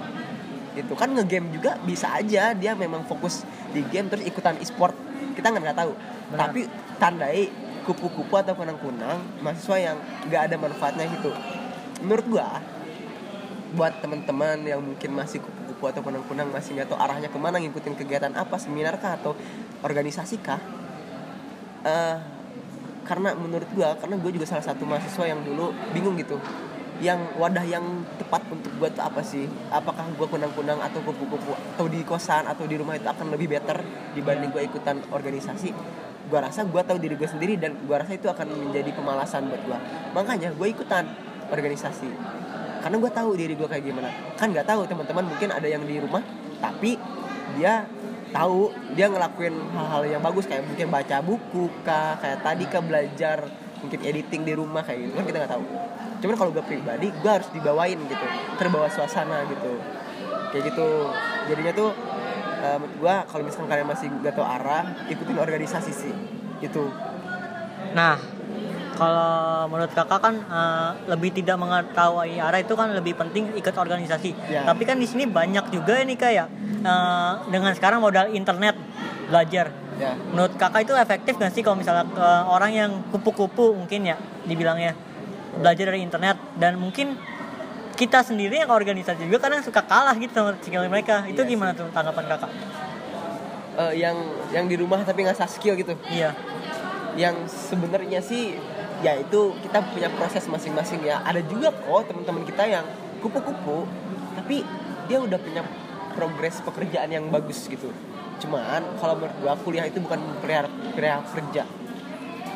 [0.71, 0.93] Gitu.
[0.95, 4.95] Kan ngegame juga bisa aja dia memang fokus di game terus ikutan e-sport
[5.41, 5.91] kita nggak nggak tahu.
[6.31, 6.39] Benar.
[6.47, 6.61] tapi
[7.01, 7.49] tandai
[7.81, 9.97] kupu-kupu atau kunang-kunang mahasiswa yang
[10.29, 11.33] nggak ada manfaatnya gitu.
[12.05, 12.61] Menurut gua
[13.73, 17.97] buat teman-teman yang mungkin masih kupu-kupu atau kunang-kunang masih nggak tahu arahnya ke mana ngikutin
[17.97, 19.33] kegiatan apa seminar kah atau
[19.81, 20.61] organisasi kah
[21.81, 22.17] eh
[23.01, 26.37] karena menurut gua karena gue juga salah satu mahasiswa yang dulu bingung gitu
[27.01, 29.49] yang wadah yang tepat untuk gue tuh apa sih?
[29.73, 33.81] Apakah gue kunang-kunang atau kupu-kupu atau di kosan atau di rumah itu akan lebih better
[34.13, 35.73] dibanding gue ikutan organisasi?
[36.29, 39.61] Gue rasa gue tahu diri gue sendiri dan gue rasa itu akan menjadi pemalasan buat
[39.65, 39.77] gue
[40.13, 41.09] makanya gue ikutan
[41.49, 42.07] organisasi.
[42.85, 44.09] Karena gue tahu diri gue kayak gimana.
[44.37, 46.21] Kan nggak tahu teman-teman mungkin ada yang di rumah
[46.61, 47.01] tapi
[47.57, 47.89] dia
[48.29, 53.49] tahu dia ngelakuin hal-hal yang bagus kayak mungkin baca buku kah kayak tadi kah belajar
[53.81, 55.13] mungkin editing di rumah kayak gitu.
[55.17, 55.65] Kan kita nggak tahu
[56.21, 58.25] cuman kalau gue pribadi gue harus dibawain gitu
[58.61, 59.73] terbawa suasana gitu
[60.53, 60.87] kayak gitu
[61.49, 61.89] jadinya tuh
[62.61, 66.13] eh, menurut gue kalau misalkan kalian masih gak tahu arah ikutin organisasi sih
[66.61, 66.85] itu
[67.91, 68.15] Nah,
[68.95, 74.31] kalau menurut kakak kan eh, lebih tidak mengetahui arah itu kan lebih penting ikut organisasi.
[74.47, 74.63] Ya.
[74.67, 76.47] Tapi kan di sini banyak juga ini kayak
[76.83, 78.77] eh, dengan sekarang modal internet
[79.27, 79.71] belajar.
[79.99, 84.17] ya Menurut kakak itu efektif nggak sih kalau misalnya ke orang yang kupu-kupu mungkin ya
[84.47, 84.95] dibilangnya
[85.59, 86.37] belajar dari internet.
[86.55, 87.17] Dan mungkin
[87.97, 91.27] kita sendiri yang organisasi juga kadang suka kalah gitu sama skill mereka.
[91.27, 92.51] Itu Iya gimana tuh tanggapan kakak?
[93.71, 94.17] Eh, yang
[94.51, 95.95] yang di rumah tapi nggak skill gitu.
[96.11, 96.33] Iya.
[97.11, 98.55] yang sebenarnya sih
[99.03, 101.19] ya itu kita punya proses masing-masing ya.
[101.27, 102.87] Ada juga kok teman-teman kita yang
[103.19, 103.83] kupu-kupu
[104.39, 104.63] tapi
[105.11, 105.59] dia udah punya
[106.15, 107.91] progres pekerjaan yang bagus gitu.
[108.39, 111.67] Cuman kalau menurut gua kuliah itu bukan perihal perihal kerja.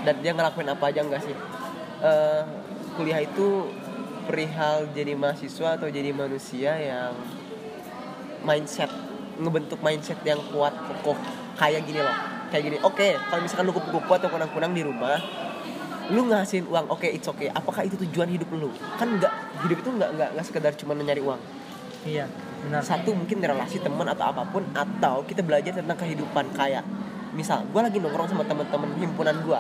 [0.07, 1.35] Dan dia ngelakuin apa aja enggak sih?
[1.99, 2.43] Eh,
[2.95, 3.69] kuliah itu
[4.25, 7.13] perihal jadi mahasiswa atau jadi manusia yang
[8.41, 8.89] mindset
[9.35, 11.19] ngebentuk mindset yang kuat kokoh.
[11.59, 12.17] Kayak gini loh.
[12.49, 15.19] Kayak gini oke kalau misalkan lu kupu-kupu atau kunang-kunang di rumah
[16.13, 17.51] lu ngasihin uang oke it's okay.
[17.51, 18.71] Apakah itu tujuan hidup lu?
[18.97, 19.33] Kan nggak
[19.65, 21.41] hidup itu nggak nggak nggak sekedar cuma nyari uang.
[22.05, 22.29] Iya,
[22.61, 22.85] benar.
[22.85, 26.53] satu mungkin relasi teman atau apa pun atau kita belajar tentang kehidupan.
[26.53, 26.85] Kayak
[27.35, 29.59] misal gue lagi nongkrong sama teman-teman himpunan gue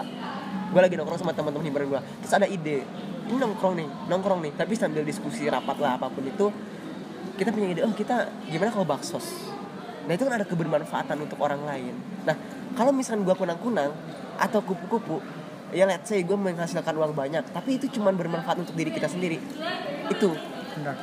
[0.71, 2.87] gue lagi nongkrong sama teman-teman himpunan gue terus ada ide
[3.25, 4.53] ini nongkrong nih nongkrong nih.
[4.53, 6.49] Tapi sambil diskusi rapat lah apa pun itu
[7.35, 9.51] kita punya ide oh kita gimana kalau baksos?
[10.05, 11.93] Nah itu kan ada kebermanfaatan untuk orang lain.
[12.23, 12.35] Nah
[12.77, 13.91] kalau misalkan gue kunang-kunang
[14.35, 15.23] atau kupu-kupu
[15.73, 19.41] ya let's say gue menghasilkan uang banyak tapi itu cuma bermanfaat untuk diri kita sendiri.
[20.07, 20.37] Itu.
[20.75, 20.95] Benar.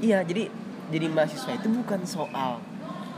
[0.00, 0.48] Iya, jadi
[0.88, 2.58] jadi mahasiswa itu bukan soal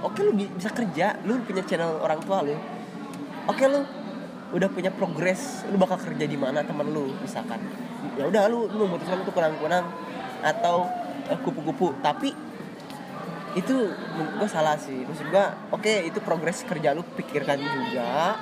[0.03, 2.59] Oke lu bi- bisa kerja, lu punya channel orang tua lu.
[3.47, 3.87] Oke lu
[4.53, 7.57] udah punya progres lu bakal kerja di mana temen lu misalkan
[8.17, 9.87] ya udah lu lu memutuskan untuk kunang-kunang
[10.43, 10.89] atau
[11.31, 11.97] eh, kupu-kupu.
[12.03, 12.35] Tapi
[13.53, 13.77] itu
[14.17, 15.05] gue salah sih.
[15.05, 18.37] Maksud gue oke itu progres kerja lu pikirkan juga.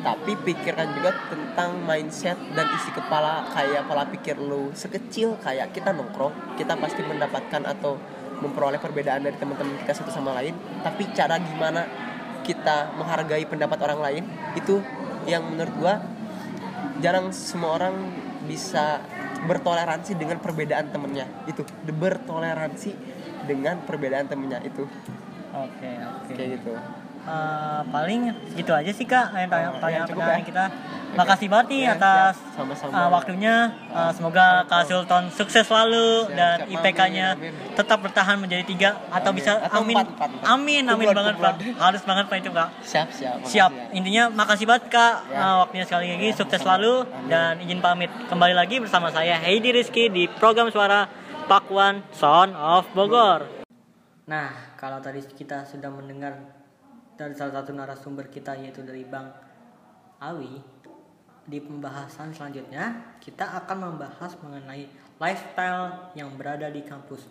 [0.00, 5.92] Tapi pikirkan juga tentang mindset dan isi kepala kayak pola pikir lu sekecil kayak kita
[5.92, 8.00] nongkrong kita pasti mendapatkan atau
[8.40, 10.56] memperoleh perbedaan dari teman-teman kita satu sama lain.
[10.80, 11.84] Tapi cara gimana
[12.40, 14.24] kita menghargai pendapat orang lain
[14.56, 14.80] itu
[15.28, 16.00] yang menurut gua
[17.04, 17.94] jarang semua orang
[18.50, 18.98] bisa
[19.46, 21.30] bertoleransi dengan perbedaan temennya.
[21.46, 22.90] Itu bertoleransi
[23.46, 24.90] dengan perbedaan temennya itu.
[25.50, 26.34] Oke, oke.
[26.34, 26.74] kayak gitu
[27.20, 30.40] Eh, paling segitu aja sih kak yang tanya Oh, tanya ya, ya.
[30.40, 30.64] kita
[31.12, 32.56] makasih banget nih Ya, atas siap.
[32.56, 32.96] Sama-sama.
[32.96, 33.54] eh, waktunya
[33.86, 36.56] Eh, semoga kak Sultan sukses selalu Siap, dan.
[36.70, 37.28] IPK-nya
[37.76, 39.36] tetap bertahan menjadi tiga atau Amin.
[39.36, 40.48] bisa Atau amin empat, empat, empat.
[40.48, 41.34] amin amin Kumlot, banget.
[41.36, 41.54] Pak.
[41.78, 43.84] harus banget pak itu kak siap siap makasih siap ya.
[43.92, 45.36] intinya makasih banget kak Ya.
[45.36, 47.28] Eh, waktunya sekali lagi Ya, sukses selalu Amin.
[47.28, 51.04] dan izin pamit kembali lagi bersama saya Heidi Rizky di program suara
[51.44, 53.44] Pakuan Sound of Bogor
[54.24, 56.59] Nah, kalau tadi kita sudah mendengar
[57.20, 59.28] dari salah satu narasumber kita yaitu dari Bang
[60.24, 60.56] Awi,
[61.44, 64.88] di pembahasan selanjutnya kita akan membahas mengenai
[65.20, 67.28] lifestyle yang berada di kampus.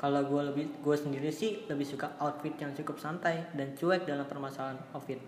[0.00, 4.24] Kalau gue lebih gue sendiri sih lebih suka outfit yang cukup santai dan cuek dalam
[4.24, 5.20] permasalahan outfit.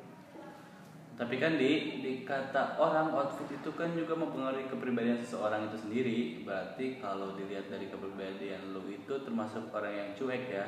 [1.13, 6.19] Tapi kan di, di kata orang outfit itu kan juga mempengaruhi kepribadian seseorang itu sendiri.
[6.41, 10.65] Berarti kalau dilihat dari kepribadian lu itu termasuk orang yang cuek ya.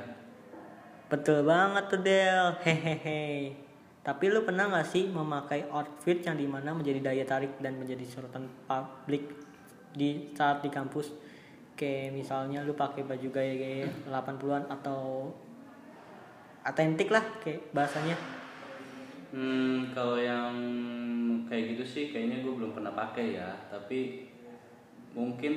[1.15, 3.55] Betul banget tuh Del, hehehe.
[4.03, 8.03] Tapi lu pernah gak sih memakai outfit yang di mana menjadi daya tarik dan menjadi
[8.03, 9.31] sorotan publik
[9.95, 11.15] di saat di kampus?
[11.79, 15.31] Kayak misalnya lu pakai baju gaya-gaya 80-an atau
[16.67, 18.19] atentik lah kayak bahasanya.
[19.31, 20.51] Hmm, kalau yang
[21.47, 23.55] kayak gitu sih kayaknya gue belum pernah pakai ya.
[23.71, 24.27] Tapi
[25.15, 25.55] mungkin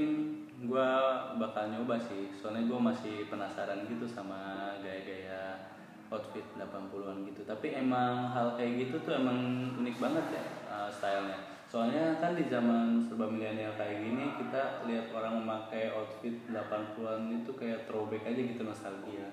[0.58, 0.90] gue
[1.38, 2.34] bakal nyoba sih.
[2.34, 5.70] Soalnya gue masih penasaran gitu sama gaya-gaya
[6.10, 7.42] outfit 80-an gitu.
[7.46, 11.40] Tapi emang hal kayak gitu tuh emang unik banget ya uh, stylenya.
[11.68, 17.52] Soalnya kan di zaman serba milenial kayak gini kita lihat orang memakai outfit 80-an itu
[17.54, 19.28] kayak throwback aja gitu nostalgia.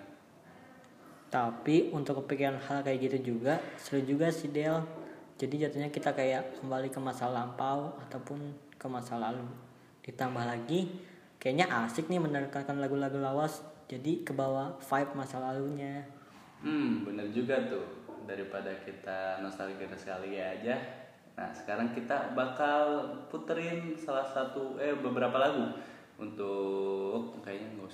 [1.31, 4.83] Tapi untuk kepikiran hal kayak gitu juga seru juga sih Del.
[5.35, 8.39] Jadi jatuhnya kita kayak kembali ke masa lampau ataupun
[8.79, 9.47] ke masa lalu.
[10.03, 10.91] Ditambah lagi
[11.45, 13.61] kayaknya asik nih mendengarkan lagu-lagu lawas.
[13.85, 16.01] Jadi ke bawah vibe masa lalunya.
[16.65, 17.85] Hmm, bener juga tuh.
[18.25, 20.75] Daripada kita nostalgia nostalgia aja.
[21.37, 25.77] Nah, sekarang kita bakal puterin salah satu eh beberapa lagu
[26.17, 27.94] untuk kayaknya nggak.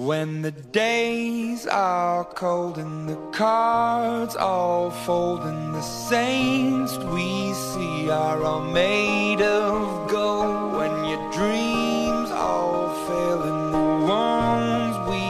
[0.00, 8.08] When the days are cold and the cards all fold and the saints we see
[8.08, 10.78] are all made of gold.
[10.78, 15.20] When your dreams all fail and the ones we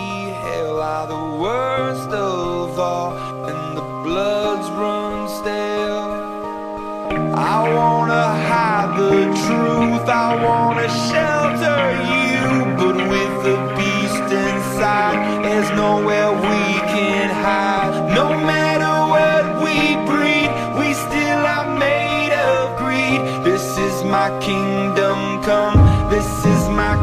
[0.45, 3.17] hail are the worst of all
[3.49, 6.31] and the bloods run stale
[7.35, 12.10] I wanna hide the truth, I wanna shelter you,
[24.39, 25.79] kingdom come,
[26.11, 26.95] this is my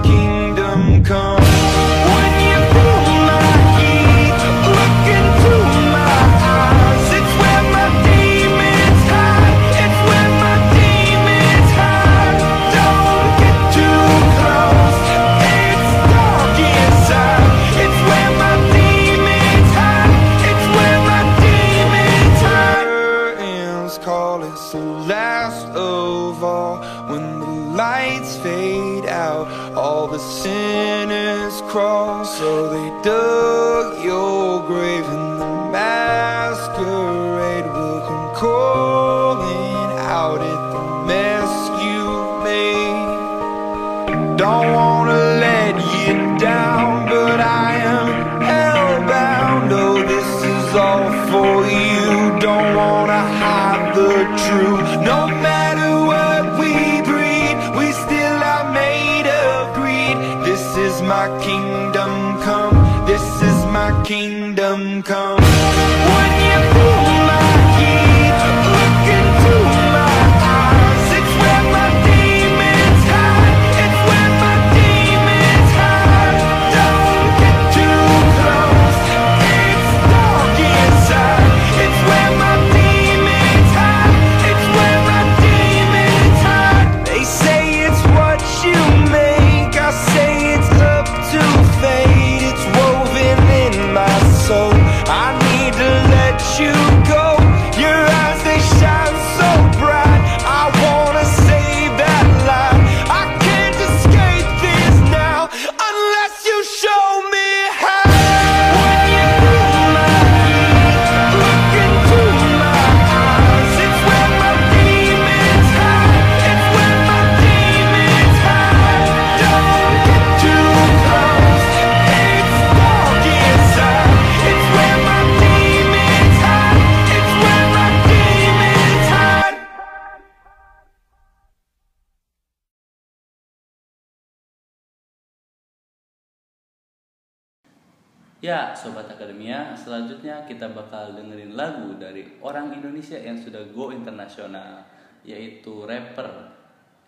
[138.47, 144.87] Ya, Sobat Akademia, selanjutnya kita bakal dengerin lagu dari orang Indonesia yang sudah go internasional,
[145.27, 146.55] yaitu rapper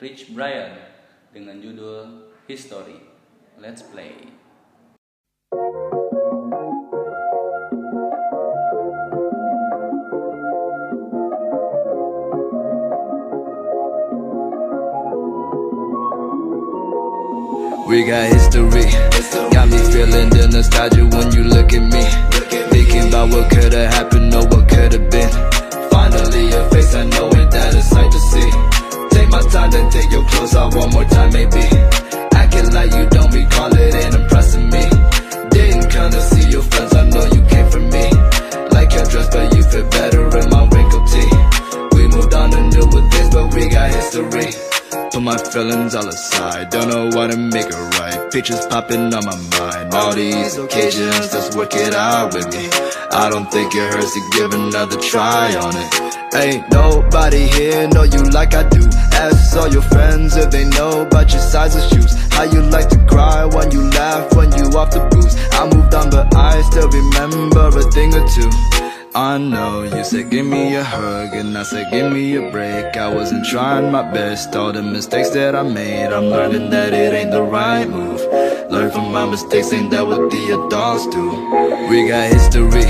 [0.03, 0.75] Rich Brian
[1.31, 2.99] dengan judul History.
[3.55, 4.35] Let's play.
[17.89, 18.85] We got history.
[19.49, 22.05] Got me feeling the nostalgia when you look at me.
[22.69, 25.31] Thinking about what could have happened or what could have been.
[25.89, 28.49] Finally, a face I know that a sight to see.
[29.09, 31.65] Take my time to take your clothes off one more time, maybe.
[32.37, 34.85] Acting like you don't recall it ain't impressing me.
[35.49, 38.05] Didn't come to see your friends, I know you came for me.
[38.69, 41.31] Like your dress, but you fit better in my wrinkled tee.
[41.97, 44.58] We moved on to newer things, but we got history.
[45.11, 46.69] Put my feelings all aside.
[46.69, 48.31] Don't know what to make it right.
[48.31, 49.93] Pictures popping on my mind.
[49.93, 52.69] All these occasions, let's work it out with me.
[53.11, 56.35] I don't think it hurts to give another try on it.
[56.35, 58.87] Ain't nobody here know you like I do.
[59.13, 62.13] Ask all your friends if they know about your size of shoes.
[62.31, 65.35] How you like to cry when you laugh when you off the booze.
[65.53, 68.78] I moved on, but I still remember a thing or two.
[69.15, 69.81] I know.
[69.81, 72.95] You said give me a hug and I said give me a break.
[72.95, 77.13] I wasn't trying my best, all the mistakes that I made I'm learning that it
[77.13, 78.21] ain't the right move.
[78.69, 81.25] Learn from my mistakes, ain't that what the adults do?
[81.89, 82.85] We got history,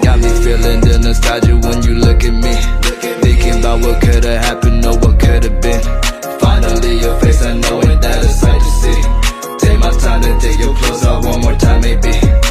[0.00, 2.56] got me feeling the nostalgia when you look at me.
[3.20, 5.82] Thinking about what could've happened or what could've been.
[6.40, 9.66] Finally your face, I know ain't that a sight to see.
[9.66, 12.49] Take my time to take your clothes off one more time maybe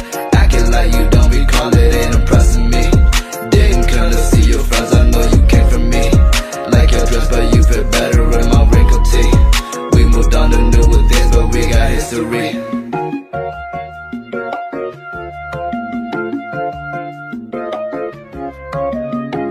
[12.10, 12.50] history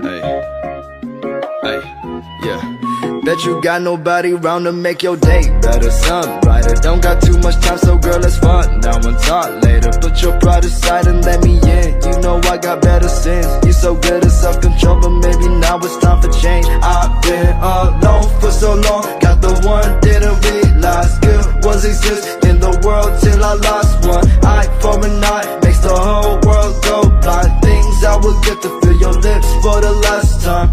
[0.02, 0.20] Hey,
[1.62, 1.80] hey,
[2.44, 6.74] yeah Bet you got nobody round to make your day better, sun brighter.
[6.74, 9.90] Don't got too much time, so girl, let's fuck now and talk later.
[10.00, 12.00] Put your pride aside and let me in.
[12.02, 13.46] You know I got better sins.
[13.66, 16.66] You so good at self control, but maybe now it's time for change.
[16.66, 22.72] I've been alone for so long, got the one didn't realize good was exist the
[22.84, 24.26] world till I lost one.
[24.44, 27.52] Eye for an eye makes the whole world go blind.
[27.64, 30.68] Things I will get to feel your lips for the last time.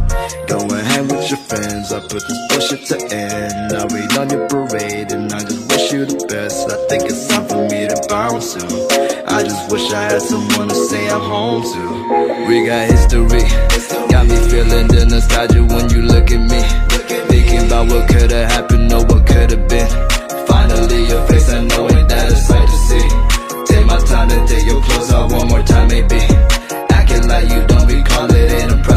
[0.47, 1.91] Go hang with your friends.
[1.91, 3.71] I put this bullshit to end.
[3.73, 6.69] I read on your parade and I just wish you the best.
[6.69, 8.67] I think it's time for me to bounce soon.
[9.27, 11.83] I just wish I had someone to say I'm home to.
[12.47, 13.47] We got history,
[14.11, 16.61] got me feeling the nostalgia when you look at me.
[17.27, 20.16] Thinking about what could've happened or what could've been.
[20.67, 23.73] Finally, your face, I know ain't that a sight to see.
[23.73, 26.19] Take my time to take your clothes off one more time, maybe.
[26.89, 28.96] Acting like you don't recall it ain't impressing me.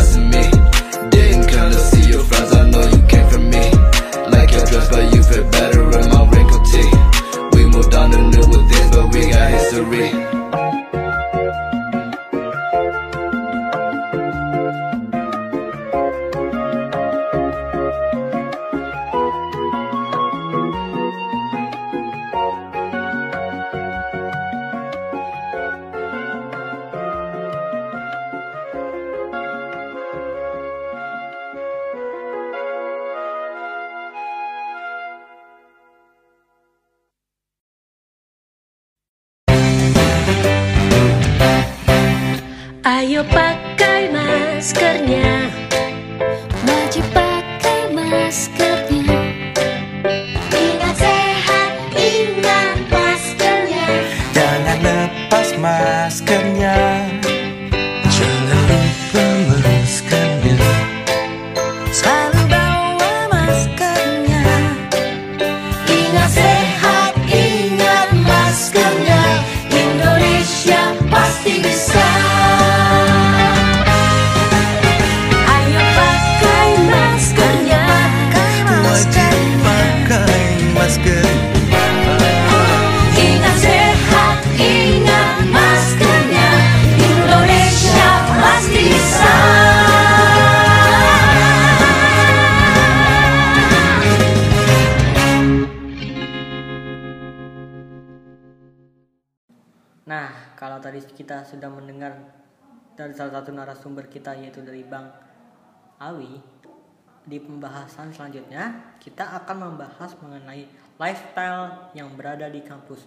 [107.91, 110.63] Pembahasan selanjutnya kita akan membahas mengenai
[110.95, 113.03] lifestyle yang berada di kampus.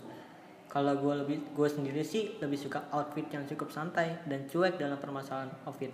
[0.67, 4.99] Kalau gue lebih gue sendiri sih lebih suka outfit yang cukup santai dan cuek dalam
[4.99, 5.87] permasalahan outfit.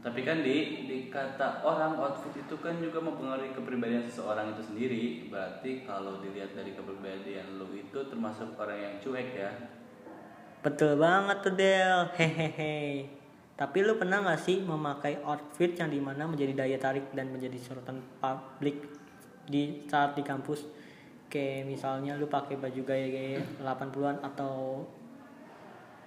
[0.00, 5.04] Tapi kan di, di kata orang outfit itu kan juga mempengaruhi kepribadian seseorang itu sendiri.
[5.28, 9.52] Berarti kalau dilihat dari kepribadian lu itu termasuk orang yang cuek ya.
[10.64, 13.17] Betul banget tuh Del, hehehe.
[13.58, 17.58] Tapi lu pernah gak sih memakai outfit yang di mana menjadi daya tarik dan menjadi
[17.58, 18.86] sorotan publik
[19.50, 20.62] di saat di kampus?
[21.26, 24.86] Kayak misalnya lu pakai baju gaya-gaya 80-an atau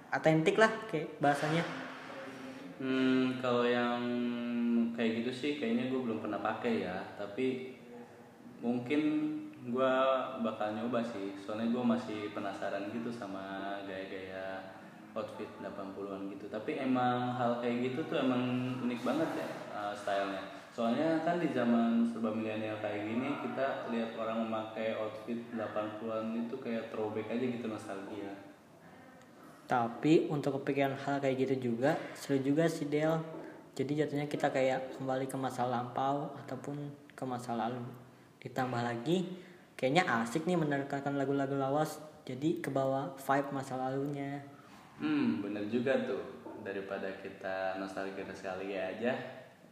[0.08, 1.60] atentik lah kayak bahasanya.
[2.80, 4.00] Hmm, kalau yang
[4.96, 7.04] kayak gitu sih kayaknya gue belum pernah pakai ya.
[7.20, 7.76] Tapi
[8.64, 9.00] mungkin
[9.68, 9.94] gue
[10.40, 11.36] bakal nyoba sih.
[11.36, 14.80] Soalnya gue masih penasaran gitu sama gaya-gaya
[15.12, 16.48] outfit 80-an gitu.
[16.48, 20.42] Tapi emang hal kayak gitu tuh emang unik banget ya uh, stylenya.
[20.72, 26.56] Soalnya kan di zaman serba milenial kayak gini kita lihat orang memakai outfit 80-an itu
[26.56, 28.32] kayak throwback aja gitu nostalgia.
[29.68, 33.20] Tapi untuk kepikiran hal kayak gitu juga seru juga sih Del.
[33.72, 36.76] Jadi jatuhnya kita kayak kembali ke masa lampau ataupun
[37.12, 37.80] ke masa lalu.
[38.40, 39.28] Ditambah lagi
[39.76, 42.00] kayaknya asik nih menerkakan lagu-lagu lawas.
[42.24, 44.40] Jadi ke bawah vibe masa lalunya.
[45.02, 46.22] Hmm, bener juga tuh.
[46.62, 49.18] Daripada kita nostalgia sekali aja.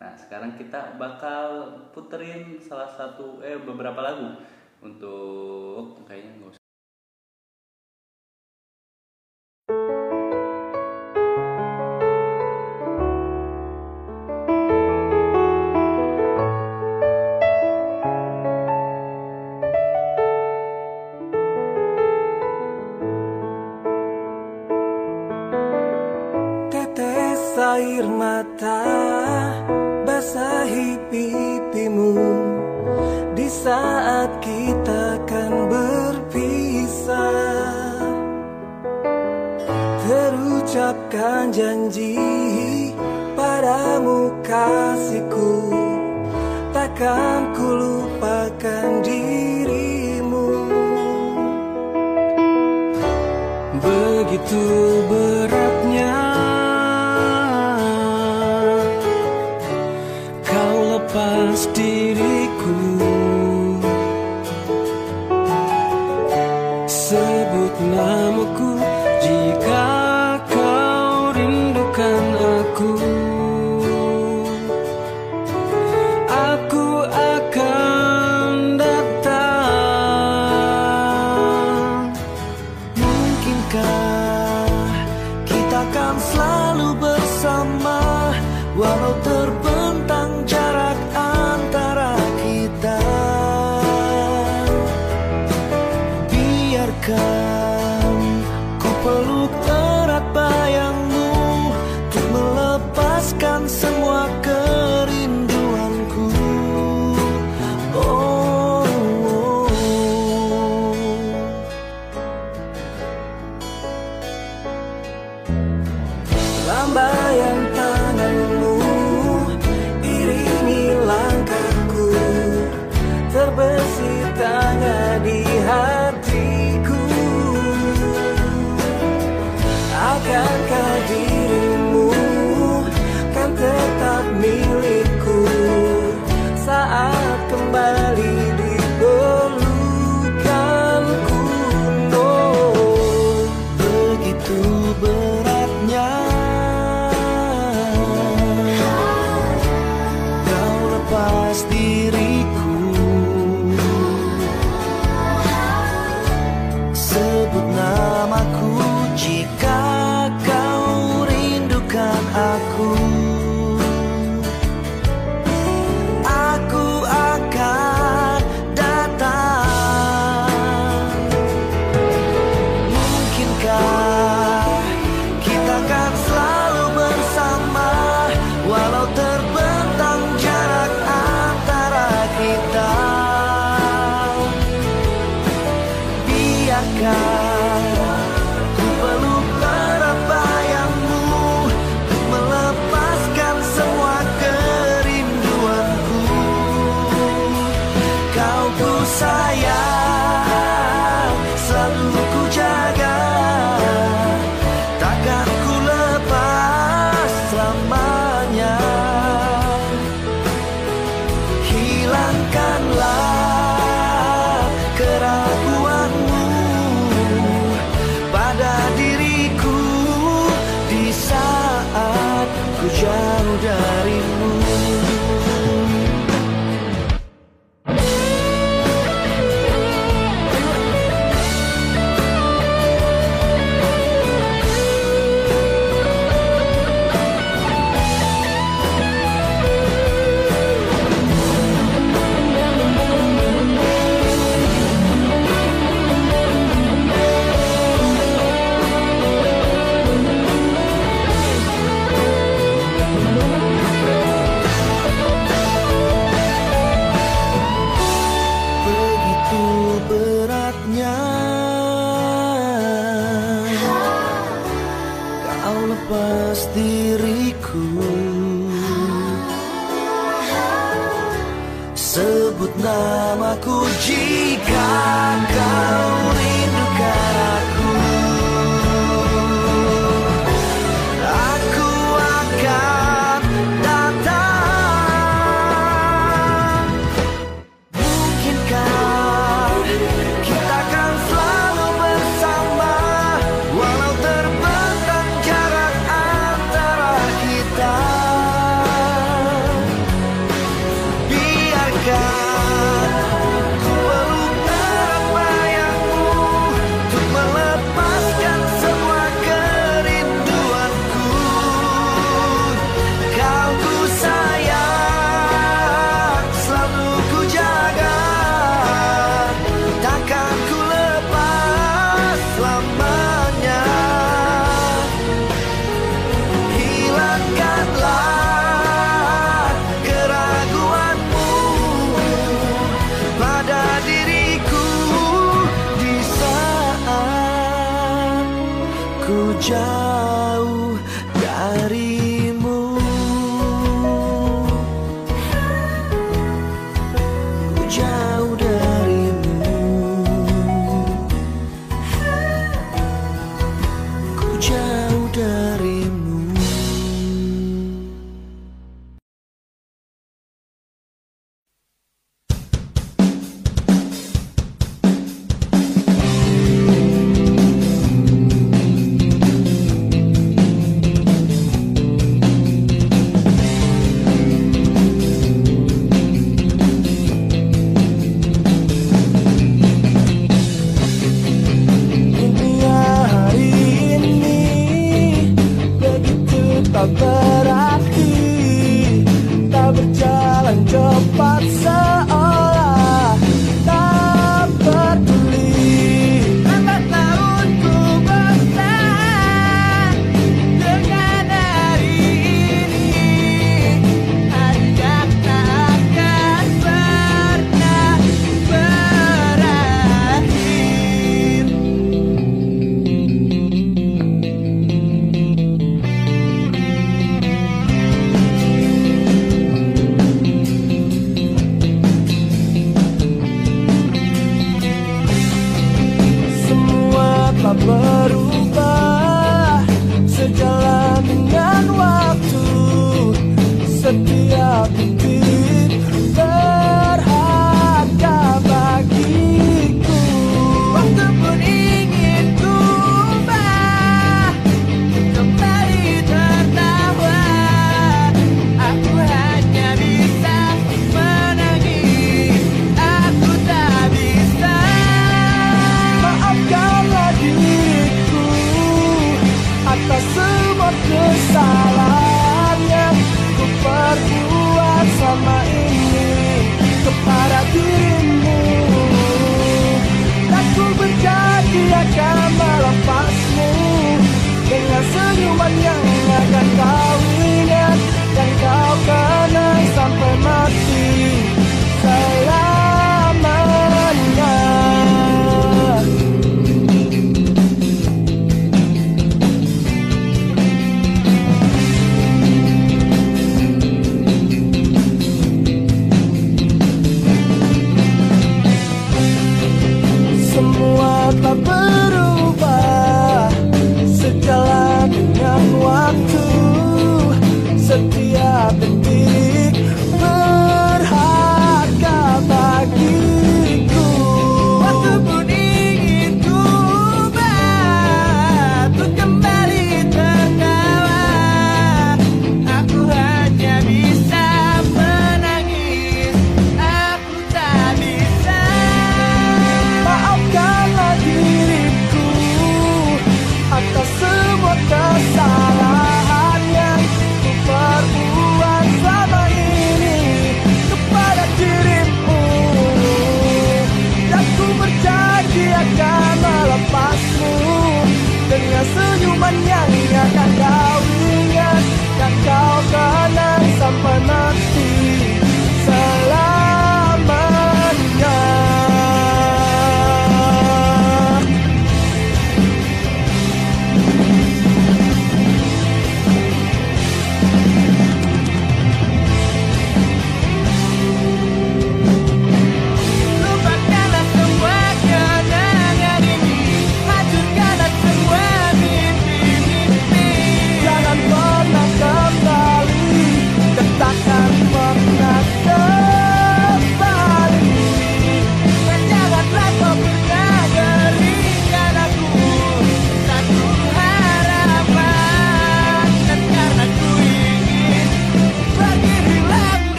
[0.00, 4.40] Nah, sekarang kita bakal puterin salah satu eh beberapa lagu
[4.80, 6.57] untuk kayaknya.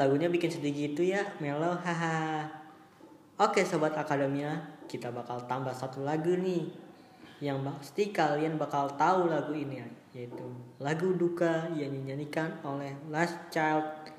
[0.00, 2.48] Lagunya bikin sedih gitu ya, melo, haha.
[3.36, 6.72] Oke sobat akademia, kita bakal tambah satu lagu nih.
[7.44, 10.42] Yang pasti kalian bakal tahu lagu ini yaitu
[10.82, 14.10] lagu duka yang dinyanyikan oleh Last Child.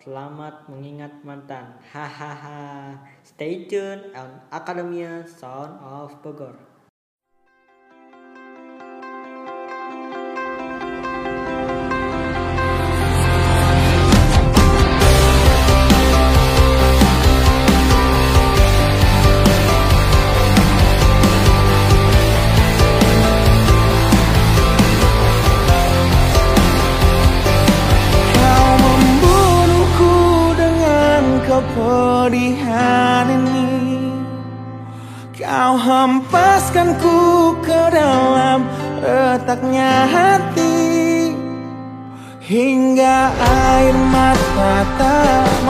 [0.00, 1.76] Selamat mengingat mantan.
[1.92, 2.96] Hahaha.
[3.20, 6.69] Stay tune on Akademia Sound of Bogor.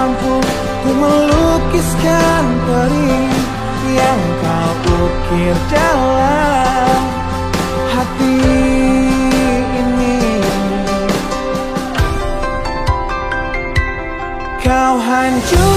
[0.01, 0.35] Mampu
[0.81, 3.36] Ku melukiskan perih
[3.93, 4.72] Yang kau
[5.05, 7.02] ukir dalam
[7.90, 8.39] hati
[9.77, 10.20] ini.
[14.64, 15.69] Kau hancurkan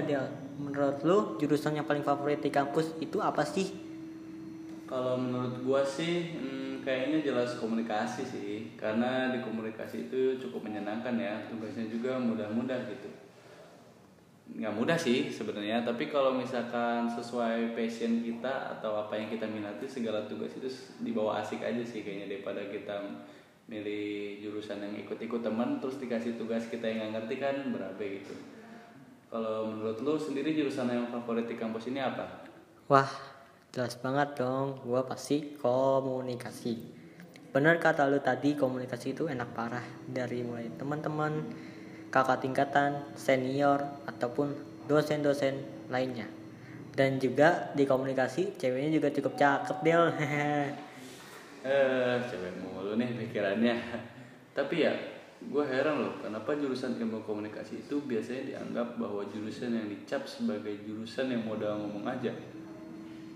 [0.00, 3.68] Iya Del, menurut lu jurusan yang paling favorit di kampus itu apa sih?
[4.88, 8.72] Kalau menurut gua sih hmm, kayaknya jelas komunikasi sih.
[8.80, 11.44] Karena di komunikasi itu cukup menyenangkan ya.
[11.52, 13.12] Tugasnya juga mudah-mudah gitu.
[14.56, 15.84] Nggak mudah sih sebenarnya.
[15.84, 20.72] Tapi kalau misalkan sesuai passion kita atau apa yang kita minati segala tugas itu
[21.04, 22.40] dibawa asik aja sih kayaknya.
[22.40, 23.04] Daripada kita
[23.68, 28.59] milih jurusan yang ikut-ikut teman terus dikasih tugas kita yang nggak ngerti kan berabe gitu
[29.30, 32.50] kalau menurut lu sendiri jurusan yang favorit di kampus ini apa
[32.90, 33.06] Wah,
[33.70, 34.82] jelas banget dong.
[34.82, 36.74] Gua pasti komunikasi.
[37.54, 39.86] Bener kata lu tadi, komunikasi itu enak parah.
[40.10, 41.46] Dari mulai teman-teman,
[42.10, 44.58] kakak tingkatan, senior, ataupun
[44.90, 46.26] dosen-dosen lainnya.
[46.90, 50.02] Dan juga di komunikasi, ceweknya juga cukup cakep, Del.
[51.60, 53.76] eh cewek mulu nih pikirannya
[54.56, 54.92] tapi ya
[55.40, 60.84] gue heran loh kenapa jurusan ilmu komunikasi itu biasanya dianggap bahwa jurusan yang dicap sebagai
[60.84, 62.28] jurusan yang modal ngomong aja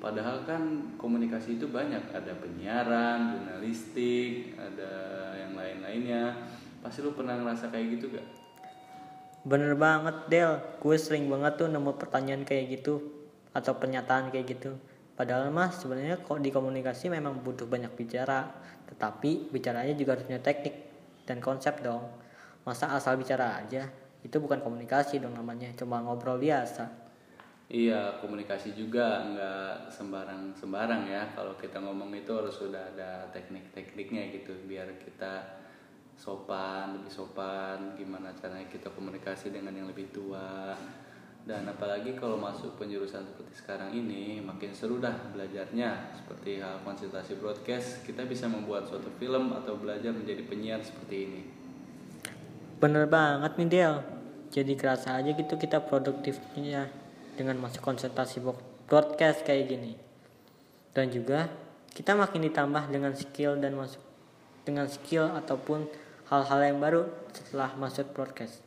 [0.05, 4.93] padahal kan komunikasi itu banyak ada penyiaran jurnalistik ada
[5.41, 6.37] yang lain-lainnya
[6.85, 8.29] pasti lu pernah ngerasa kayak gitu gak
[9.45, 10.57] Bener banget, Del.
[10.81, 13.13] Gue sering banget tuh nemu pertanyaan kayak gitu.
[13.53, 14.73] Atau pernyataan kayak gitu.
[15.13, 18.49] Padahal mah sebenarnya kok di komunikasi memang butuh banyak bicara.
[18.89, 20.84] Tetapi bicaranya juga harus punya teknik
[21.25, 22.05] dan konsep dong.
[22.65, 23.85] Masa asal bicara aja?
[24.25, 25.69] Itu bukan komunikasi dong namanya.
[25.77, 27.05] Cuma ngobrol biasa.
[27.65, 31.23] Iya, komunikasi juga nggak sembarang-sembarang ya.
[31.33, 35.65] Kalau kita ngomong itu harus sudah ada teknik-tekniknya gitu, biar kita
[36.17, 37.97] sopan, lebih sopan.
[37.97, 40.77] Gimana caranya kita komunikasi dengan yang lebih tua.
[41.45, 46.17] Dan apalagi kalau masuk penjurusan seperti sekarang ini, makin seru dah belajarnya.
[46.17, 51.41] Seperti hal konsultasi broadcast, kita bisa membuat suatu film atau belajar menjadi penyiar seperti ini.
[52.81, 53.95] Bener banget nih Del.
[54.57, 56.89] Jadi kerasa aja gitu kita produktifnya
[57.37, 58.57] dengan masuk konsentrasi bo-
[58.89, 60.01] broadcast kayak gini.
[60.97, 61.53] Dan juga
[61.93, 64.01] kita makin ditambah dengan skill dan masuk
[64.65, 65.93] dengan skill ataupun
[66.33, 67.05] hal-hal yang baru
[67.37, 68.64] setelah masuk broadcast.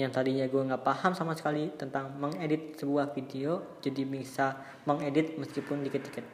[0.00, 4.56] Yang tadinya gue nggak paham sama sekali tentang mengedit sebuah video, jadi bisa
[4.88, 6.24] mengedit meskipun dikit-dikit.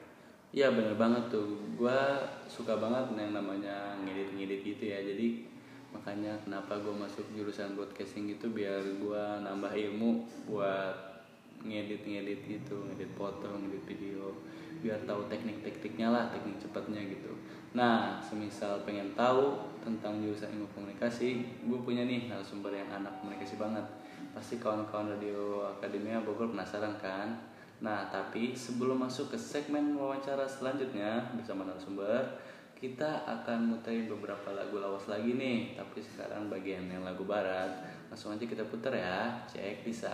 [0.54, 1.98] Iya bener banget tuh, gue
[2.46, 5.02] suka banget yang namanya ngedit-ngedit gitu ya.
[5.02, 5.50] Jadi
[5.90, 11.26] makanya kenapa gue masuk jurusan broadcasting gitu biar gue nambah ilmu buat
[11.66, 14.30] ngedit-ngedit gitu, ngedit foto, ngedit video,
[14.78, 17.34] biar tahu teknik-tekniknya lah, teknik cepatnya gitu.
[17.76, 23.60] Nah, semisal pengen tahu tentang jurusan ilmu komunikasi, gue punya nih narasumber yang anak komunikasi
[23.60, 23.84] banget.
[24.32, 27.36] Pasti kawan-kawan radio Akademia Bogor penasaran kan?
[27.84, 32.40] Nah, tapi sebelum masuk ke segmen wawancara selanjutnya bersama narasumber,
[32.72, 35.76] kita akan muterin beberapa lagu lawas lagi nih.
[35.76, 39.44] Tapi sekarang bagian yang lagu barat, langsung aja kita putar ya.
[39.44, 40.08] Check this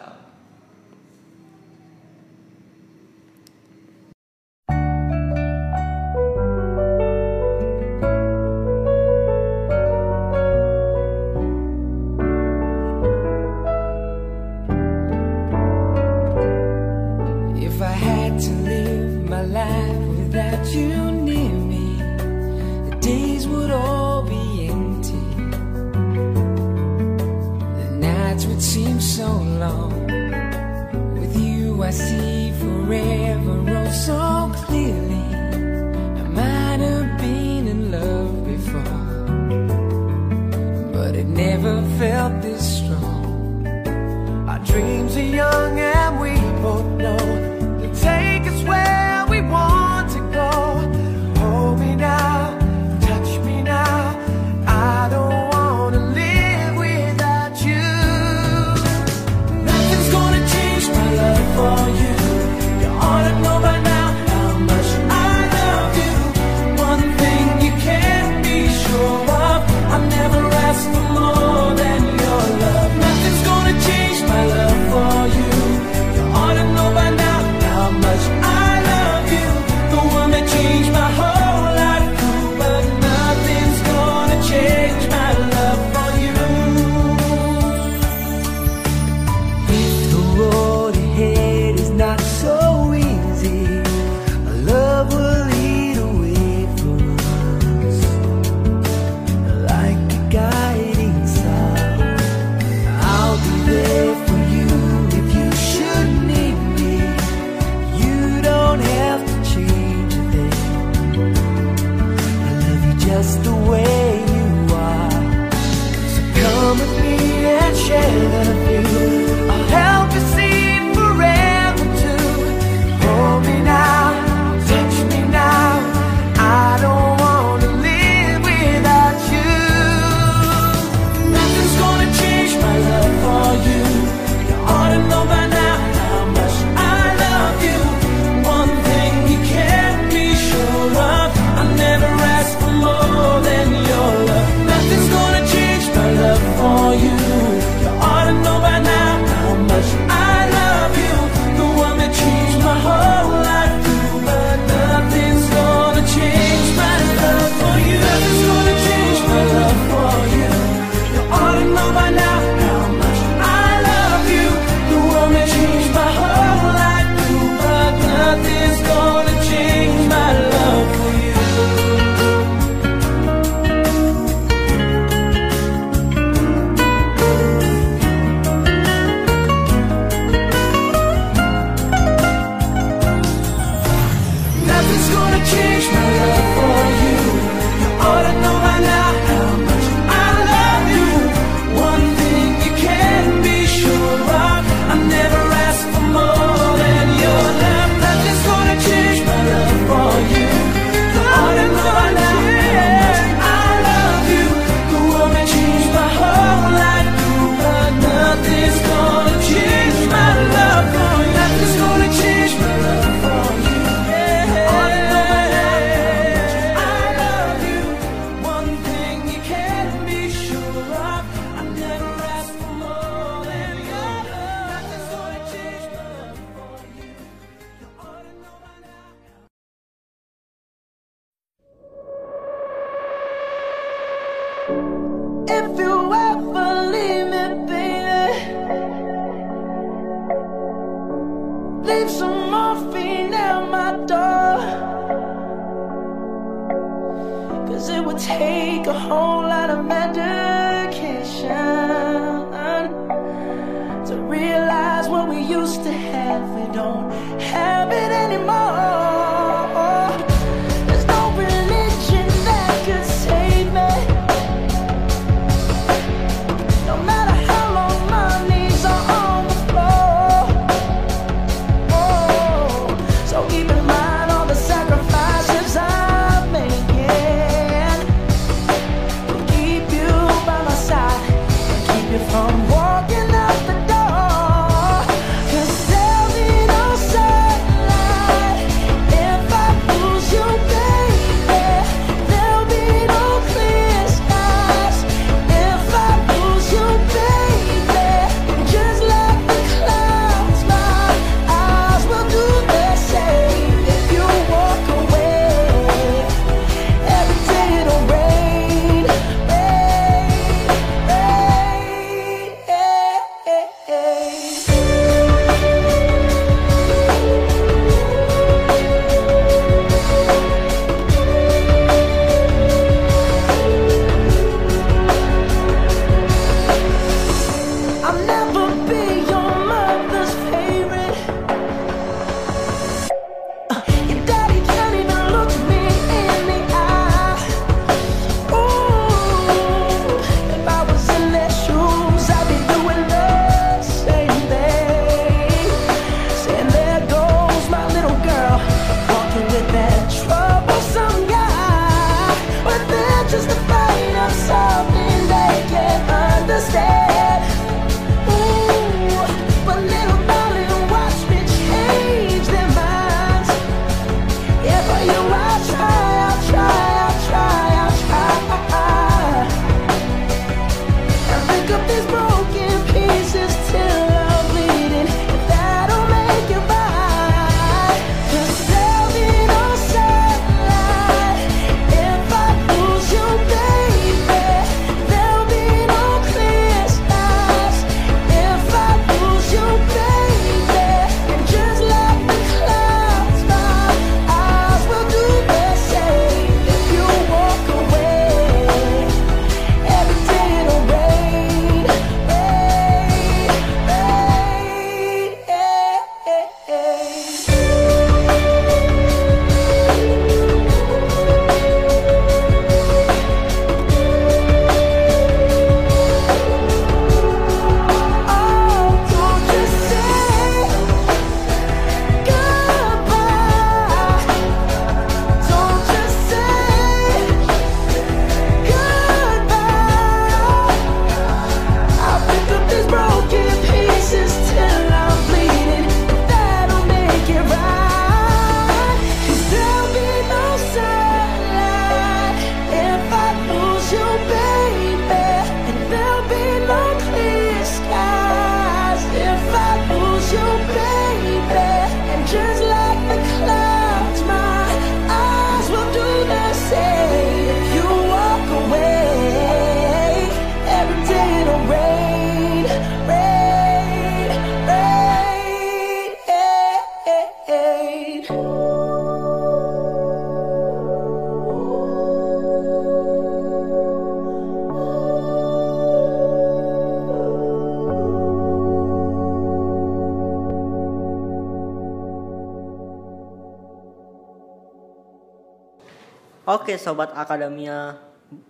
[486.92, 487.96] Sobat Akademia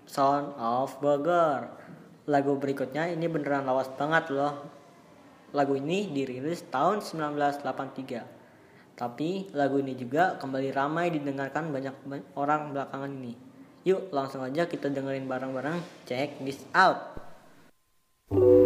[0.03, 1.71] Sound of Burger
[2.27, 4.67] Lagu berikutnya ini beneran lawas banget loh.
[5.55, 11.95] Lagu ini dirilis tahun 1983 Tapi lagu ini juga kembali ramai didengarkan banyak
[12.35, 13.39] orang belakangan ini.
[13.87, 15.79] Yuk langsung aja kita dengerin bareng-bareng.
[16.11, 17.15] Check this out.
[18.27, 18.62] Thank you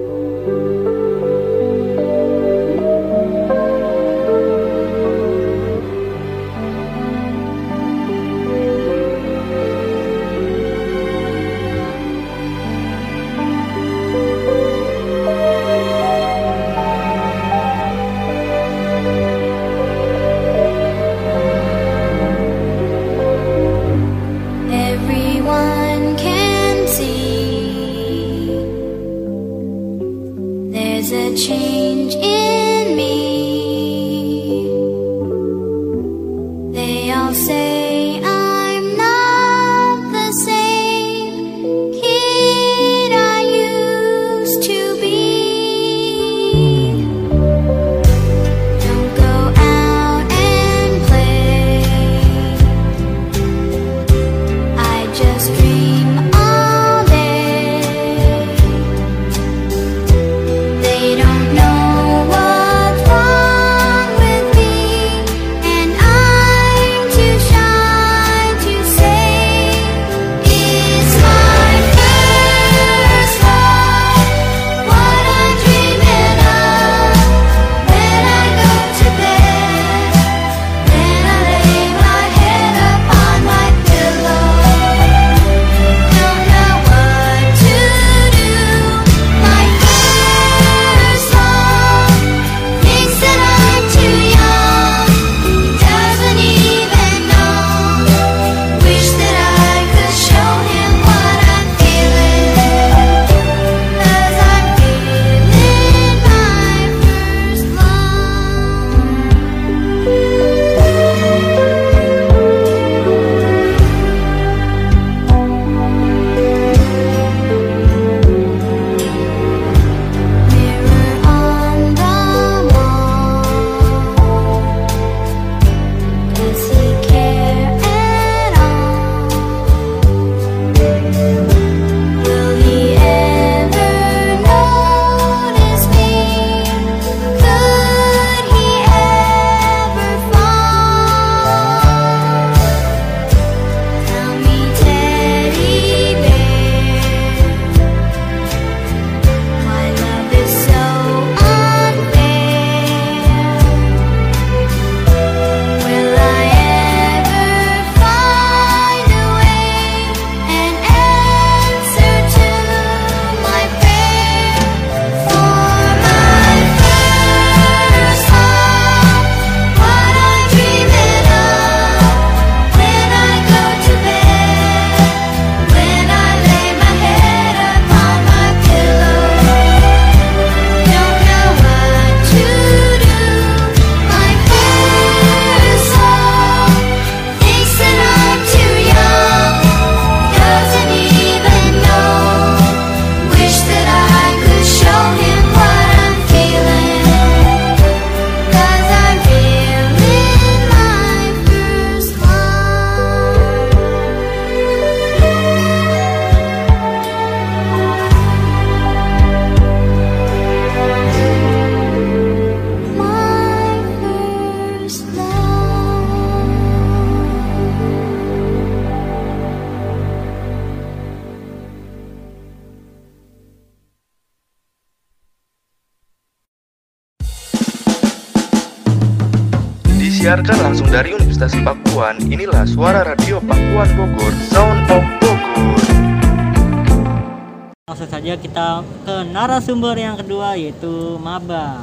[239.66, 241.82] narasumber yang kedua yaitu Maba.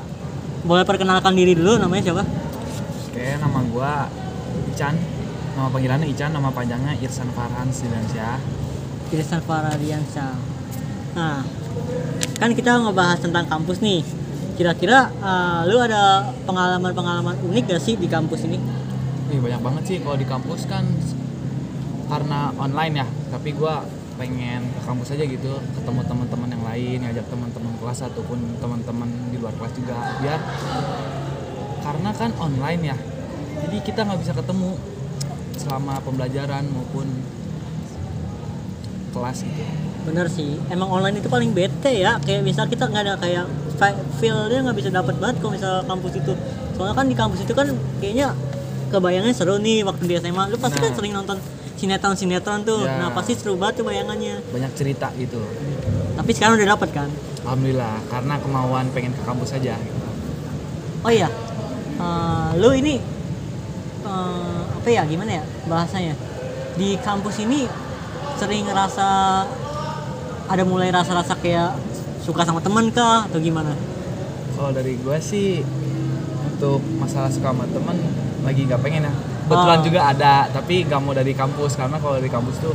[0.63, 2.23] Boleh perkenalkan diri dulu namanya siapa?
[3.11, 4.07] Oke, nama gua
[4.71, 4.95] Ican.
[5.59, 8.39] Nama panggilannya Ican, nama panjangnya Irsan Farhan Silansyah.
[9.11, 10.31] Irsan Faradiansyah.
[11.19, 11.43] Nah,
[12.39, 13.99] kan kita ngebahas tentang kampus nih.
[14.55, 18.63] Kira-kira eh, lu ada pengalaman-pengalaman unik gak sih di kampus ini?
[19.27, 20.87] Ih, banyak banget sih kalau di kampus kan
[22.07, 23.83] karena online ya, tapi gua
[24.13, 29.37] pengen ke kampus aja gitu, ketemu teman-teman yang lain, ngajak teman-teman kelas ataupun teman-teman di
[29.41, 30.39] luar kelas juga biar
[31.83, 32.97] karena kan online ya.
[33.63, 34.77] Jadi kita nggak bisa ketemu
[35.57, 37.07] selama pembelajaran maupun
[39.13, 39.63] kelas gitu.
[40.03, 42.19] Bener sih, emang online itu paling bete ya.
[42.21, 43.45] Kayak misal kita nggak ada kayak
[44.19, 46.33] feel-nya nggak bisa dapat banget kalau misal kampus itu.
[46.75, 47.67] Soalnya kan di kampus itu kan
[47.99, 48.35] kayaknya
[48.91, 50.43] kebayangnya seru nih waktu di SMA.
[50.51, 50.97] Lu pasti kan Nah.
[50.97, 51.37] sering nonton
[51.83, 52.87] sinetron-sinetron tuh.
[52.87, 53.03] Ya.
[53.03, 54.39] Nah pasti seru banget tuh bayangannya.
[54.55, 55.43] Banyak cerita gitu.
[56.15, 57.09] Tapi sekarang udah dapet kan?
[57.43, 59.75] Alhamdulillah, karena kemauan pengen ke kampus aja.
[61.03, 61.27] Oh iya,
[61.93, 62.97] Eh, lu ini
[64.03, 66.17] eh, apa ya gimana ya bahasanya?
[66.73, 67.69] Di kampus ini
[68.41, 69.07] sering ngerasa
[70.49, 71.77] ada mulai rasa-rasa kayak
[72.25, 73.77] suka sama temen kah atau gimana?
[74.57, 75.61] Kalau dari gue sih
[76.49, 77.97] untuk masalah suka sama temen
[78.41, 79.13] lagi nggak pengen ya.
[79.43, 79.83] Kebetulan Oh.
[79.83, 82.71] juga ada, tapi nggak mau dari kampus karena kalau dari kampus tuh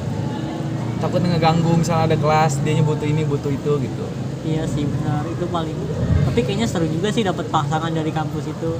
[0.99, 4.05] takut ngeganggu misalnya ada kelas dia butuh ini butuh itu gitu.
[4.45, 5.77] Iya sih benar itu paling.
[6.25, 8.71] Tapi kayaknya seru juga sih dapat pasangan dari kampus itu.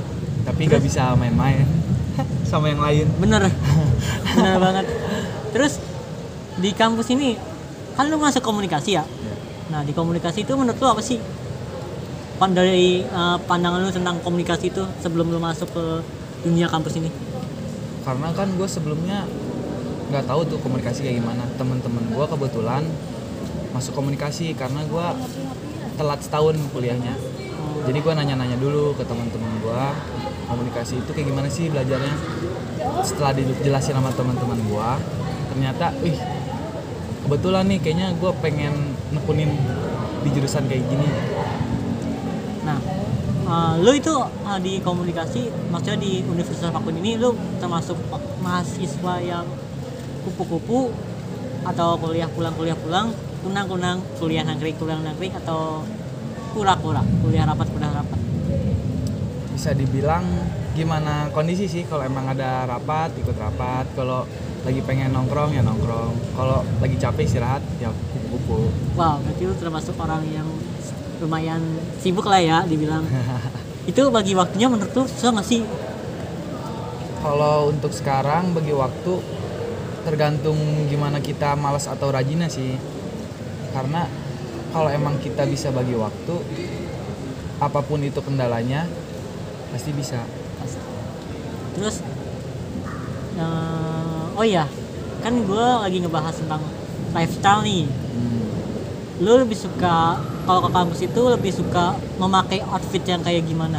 [0.45, 1.65] Tapi nggak bisa main-main
[2.51, 3.07] sama yang lain.
[3.17, 3.49] Bener,
[4.37, 4.85] bener banget.
[5.53, 5.81] Terus
[6.59, 7.39] di kampus ini
[7.95, 9.05] kan lu masuk komunikasi ya.
[9.69, 11.17] Nah di komunikasi itu menurut lu apa sih?
[12.39, 15.85] Dari eh, pandangan lu tentang komunikasi itu sebelum lu masuk ke
[16.45, 17.11] dunia kampus ini?
[18.09, 19.29] Karena kan gue sebelumnya
[20.09, 21.45] nggak tahu tuh komunikasi kayak gimana.
[21.61, 22.89] Temen-temen gue kebetulan
[23.77, 25.07] masuk komunikasi karena gue
[26.01, 27.13] telat setahun kuliahnya.
[27.85, 29.83] Jadi gue nanya-nanya dulu ke teman-teman gue
[30.49, 32.17] komunikasi itu kayak gimana sih belajarnya?
[33.05, 34.89] Setelah dijelasin sama teman-teman gue
[35.53, 36.17] ternyata wih
[37.29, 39.53] kebetulan nih kayaknya gue pengen nekunin
[40.25, 41.09] di jurusan kayak gini.
[42.65, 42.81] Nah,
[43.49, 47.97] uh, lu itu uh, di komunikasi, maksudnya di Universitas Pakun ini lu termasuk
[48.45, 49.49] mahasiswa yang
[50.29, 50.93] kupu-kupu
[51.65, 53.11] atau kuliah pulang kuliah pulang,
[53.43, 55.83] kunang-kunang kuliah nangkring kuliah nangkring atau
[56.53, 58.21] kura-kura kuliah rapat kuliah rapat.
[59.59, 60.23] bisa dibilang
[60.79, 64.23] gimana kondisi sih kalau emang ada rapat ikut rapat kalau
[64.63, 69.99] lagi pengen nongkrong ya nongkrong kalau lagi capek istirahat ya kupu-kupu Wow, berarti lu termasuk
[69.99, 70.47] orang yang
[71.19, 71.61] lumayan
[72.01, 73.05] sibuk lah ya dibilang.
[73.91, 75.63] itu bagi waktunya menurut lu susah nggak sih?
[77.19, 79.19] kalau untuk sekarang bagi waktu
[80.07, 82.79] tergantung gimana kita malas atau rajinnya sih
[83.75, 84.07] karena
[84.71, 86.35] kalau emang kita bisa bagi waktu
[87.59, 88.87] apa pun itu kendalanya
[89.75, 90.23] pasti bisa
[91.79, 92.03] Terus
[93.39, 94.67] eh, oh iya,
[95.23, 96.59] kan gue lagi ngebahas tentang
[97.15, 97.87] lifestyle nih.
[99.23, 100.19] Lu lebih suka
[100.49, 103.79] kalau ke kampus itu lebih suka memakai outfit yang kayak gimana?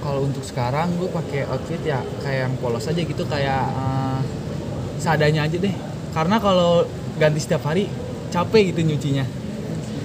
[0.00, 4.20] kalau untuk sekarang gue pakai outfit ya kayak yang polos aja gitu kayak eh,
[4.96, 5.72] seadanya aja deh
[6.12, 6.84] karena kalau
[7.16, 7.88] ganti setiap hari
[8.28, 9.24] capek gitu nyucinya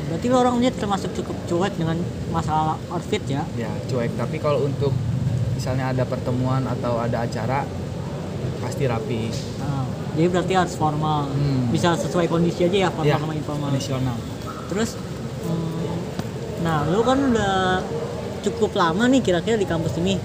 [0.10, 2.00] Berarti lu orangnya termasuk cukup cuek dengan
[2.32, 3.44] masalah outfit ya?
[3.56, 4.96] ya cuek tapi kalau untuk
[5.54, 7.68] misalnya ada pertemuan atau ada acara
[8.60, 9.30] pasti rapi
[9.60, 9.84] Nah,
[10.16, 11.28] jadi berarti harus formal.
[11.28, 11.70] Hmm.
[11.70, 13.68] Bisa sesuai kondisi aja ya formal Ya, sama informal.
[13.70, 14.18] kondisional.
[14.66, 14.96] Terus,
[16.60, 17.80] nah lu kan udah
[18.40, 20.16] cukup lama nih kira-kira di kampus ini.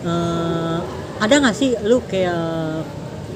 [0.00, 0.78] Eh,
[1.20, 2.82] ada nggak sih lu kayak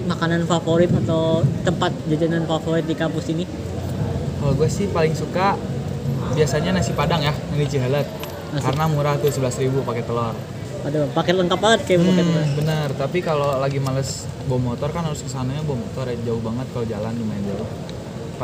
[0.05, 3.45] makanan favorit atau tempat jajanan favorit di kampus ini?
[4.35, 5.57] kalau gue sih paling suka
[6.37, 8.05] biasanya nasi padang ya yang di Cihelet
[8.53, 10.37] karena murah tuh 11.000 pakai telur.
[10.85, 15.09] Ada paket lengkap banget kayak Hmm, paket bener tapi kalau lagi males bawa motor kan
[15.09, 17.65] harus ke sananya bawa motor ya jauh banget kalau jalan lumayan jauh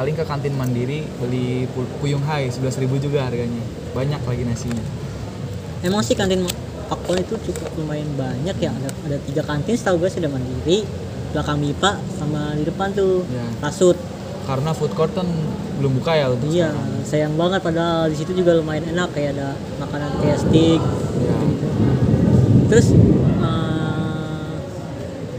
[0.00, 2.64] paling ke kantin mandiri beli pu- puyung hai 11.000
[2.98, 3.60] juga harganya
[3.92, 4.80] banyak lagi nasinya
[5.80, 6.40] Emang sih kantin
[6.88, 8.68] Pakpon itu cukup lumayan banyak ya.
[8.68, 10.82] Ada ada tiga kantin setahu gue sudah mandiri,
[11.30, 13.44] belakang MIPA sama di depan tuh Ya.
[13.60, 13.94] Rasut.
[14.42, 15.28] karena food court kan
[15.78, 17.06] belum buka ya untuk Iya, sekarang.
[17.06, 20.80] sayang banget padahal di situ juga lumayan enak kayak ada makanan kayak steak.
[20.82, 21.36] Gitu.
[22.66, 22.86] Terus
[23.38, 24.52] eh,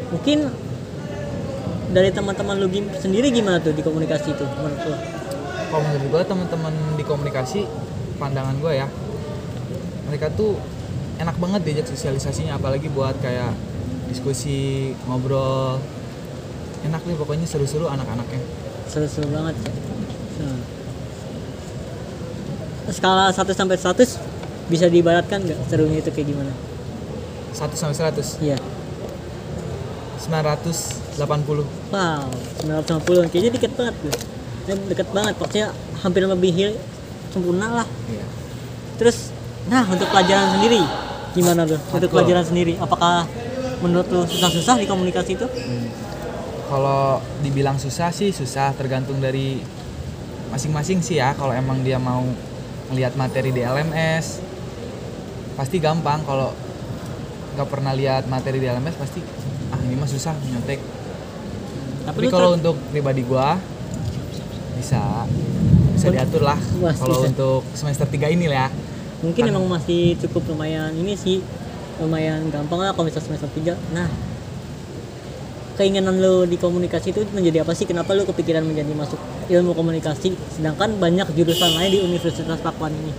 [0.09, 0.37] mungkin
[1.91, 4.95] dari teman-teman lu gim- sendiri gimana tuh di komunikasi itu menurut lu?
[5.71, 7.59] kalau menurut gue teman-teman di komunikasi
[8.19, 8.87] pandangan gue ya
[10.07, 10.59] mereka tuh
[11.19, 13.55] enak banget diajak sosialisasinya apalagi buat kayak
[14.11, 15.79] diskusi ngobrol
[16.81, 18.41] enak deh pokoknya seru-seru anak-anaknya
[18.91, 19.71] Seru-seru banget ya.
[20.43, 20.59] Nah.
[22.91, 24.19] Skala 1 sampai 100
[24.67, 26.51] bisa diibaratkan nggak serunya itu kayak gimana?
[27.55, 28.59] 1 sampai 100 Iya.
[30.31, 32.31] 980 Wow,
[32.63, 34.15] 950 kayaknya deket banget tuh.
[34.69, 35.67] Ya, deket banget, pokoknya
[35.99, 36.51] hampir lebih
[37.35, 37.87] sempurna lah.
[38.07, 38.25] Iya.
[38.95, 39.35] Terus,
[39.67, 40.81] nah untuk pelajaran sendiri
[41.35, 41.75] gimana tuh?
[41.91, 42.11] Untuk Hardcore.
[42.15, 43.27] pelajaran sendiri, apakah
[43.83, 45.47] menurut lu susah-susah di komunikasi itu?
[46.71, 49.59] kalau dibilang susah sih susah tergantung dari
[50.55, 52.23] masing-masing sih ya kalau emang dia mau
[52.87, 54.39] ngelihat materi di LMS
[55.59, 56.55] pasti gampang kalau
[57.59, 59.19] nggak pernah lihat materi di LMS pasti
[59.91, 60.79] ini mah susah nyontek
[62.01, 63.59] Tapi tapi kalau untuk pribadi gua
[64.79, 65.27] bisa
[65.93, 66.57] bisa diatur lah
[66.97, 68.69] kalau untuk semester 3 ini lah ya
[69.21, 71.45] Mungkin Kan- emang masih cukup lumayan ini sih,
[72.01, 73.77] lumayan gampang lah kalau misalnya semester 3.
[73.93, 74.09] Nah,
[75.77, 77.85] keinginan lu di komunikasi itu menjadi apa sih?
[77.85, 80.33] Kenapa lu kepikiran menjadi masuk ilmu komunikasi?
[80.57, 83.13] Sedangkan banyak jurusan lain di Universitas Pakuan ini.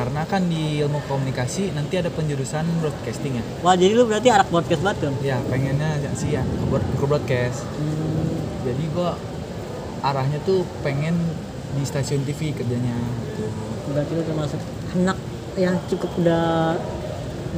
[0.00, 3.44] Karena kan di ilmu komunikasi nanti ada penjurusan broadcasting ya.
[3.60, 5.16] Wah, jadi lu berarti anak podcast banget dong?
[5.20, 7.68] ya pengennya sih ya ke ke broadcast.
[8.64, 9.20] Jadi gua
[10.00, 11.20] arahnya tuh pengen
[11.76, 12.96] di stasiun TV kerjanya.
[12.96, 13.44] Gitu.
[13.92, 14.60] berarti lu termasuk
[14.96, 15.20] anak
[15.60, 16.80] yang cukup udah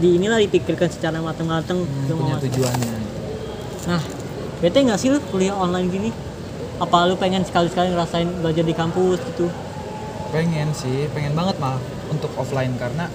[0.02, 2.50] di inilah dipikirkan secara matang-matang mau punya masuk.
[2.50, 2.94] tujuannya.
[3.86, 4.02] Nah
[4.58, 6.10] bete nggak sih lu kuliah online gini?
[6.82, 9.46] Apa lu pengen sekali-sekali ngerasain belajar di kampus gitu?
[10.34, 11.78] Pengen sih pengen banget malah
[12.12, 13.08] untuk offline karena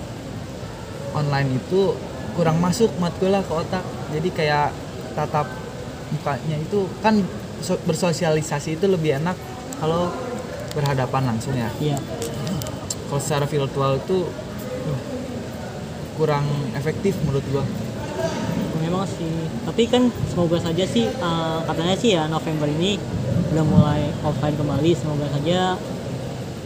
[1.14, 1.94] online itu
[2.34, 3.86] kurang masuk matkulnya ke otak.
[4.14, 4.74] Jadi kayak
[5.14, 5.46] tatap
[6.14, 7.22] mukanya itu kan
[7.62, 9.38] so- bersosialisasi itu lebih enak
[9.78, 10.10] kalau
[10.74, 11.70] berhadapan langsung ya.
[11.82, 11.98] Iya.
[13.08, 14.28] Kalau secara virtual itu
[14.90, 15.02] uh,
[16.18, 16.46] kurang
[16.78, 17.64] efektif menurut gua.
[18.82, 19.50] Memang sih.
[19.68, 22.96] Tapi kan semoga saja sih eh, katanya sih ya November ini
[23.52, 24.92] udah mulai offline kembali.
[24.96, 25.76] Semoga saja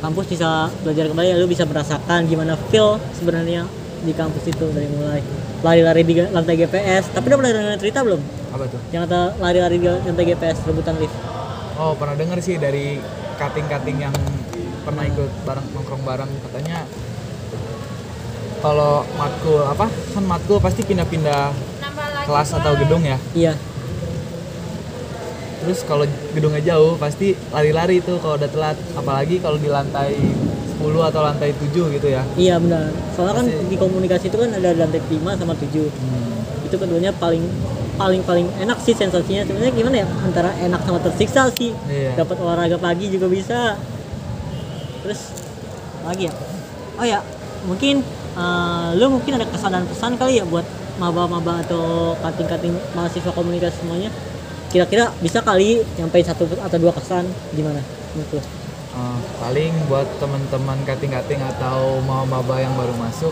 [0.01, 3.69] kampus bisa belajar kembali lalu bisa merasakan gimana feel sebenarnya
[4.01, 5.21] di kampus itu dari mulai
[5.61, 8.21] lari-lari di lantai GPS tapi udah pernah dengar cerita belum?
[8.51, 8.81] Apa tuh?
[8.89, 11.13] yang kata lari-lari di lantai GPS rebutan lift.
[11.77, 12.97] Oh pernah denger sih dari
[13.37, 14.13] cutting-cutting yang
[14.81, 16.31] pernah ikut bareng nongkrong bareng.
[16.49, 16.89] Katanya
[18.61, 19.85] kalau matkul apa?
[20.17, 21.53] Kan matkul pasti pindah-pindah
[22.25, 23.17] kelas atau gedung ya?
[23.37, 23.53] Iya.
[25.61, 28.77] Terus kalau gedungnya jauh pasti lari-lari itu kalau udah telat.
[28.95, 30.15] Apalagi kalau di lantai
[30.81, 32.23] 10 atau lantai 7 gitu ya.
[32.39, 32.89] Iya benar.
[33.13, 35.67] Soalnya kan di komunikasi itu kan ada lantai 5 sama 7
[36.71, 37.43] itu keduanya paling
[37.99, 39.45] paling paling enak sih sensasinya.
[39.45, 40.07] Sebenarnya gimana ya?
[40.25, 41.75] Antara enak sama tersiksa sih.
[41.85, 42.17] Iya.
[42.17, 43.77] dapat olahraga pagi juga bisa.
[45.05, 45.35] Terus
[46.01, 46.33] lagi ya?
[46.97, 47.19] Oh ya
[47.67, 48.01] mungkin
[48.37, 50.65] eh, lu mungkin ada kesan dan pesan kali ya buat
[50.97, 54.09] maba-maba atau kating-kating mahasiswa komunikasi semuanya
[54.71, 57.83] kira-kira bisa kali nyampein satu atau dua kesan gimana
[58.15, 58.41] menurut lu?
[58.91, 63.31] Eh, paling buat teman-teman kating-kating atau mau maba yang baru masuk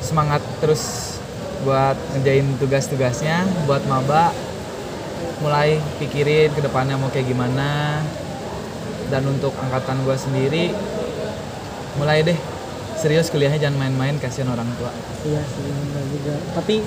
[0.00, 1.16] semangat terus
[1.64, 4.32] buat ngerjain tugas-tugasnya buat maba
[5.40, 8.02] mulai pikirin ke depannya mau kayak gimana
[9.08, 10.72] dan untuk angkatan gua sendiri
[11.96, 12.36] mulai deh
[12.96, 15.70] serius kuliahnya jangan main-main kasihan orang tua Iya sih
[16.18, 16.34] juga.
[16.58, 16.82] Tapi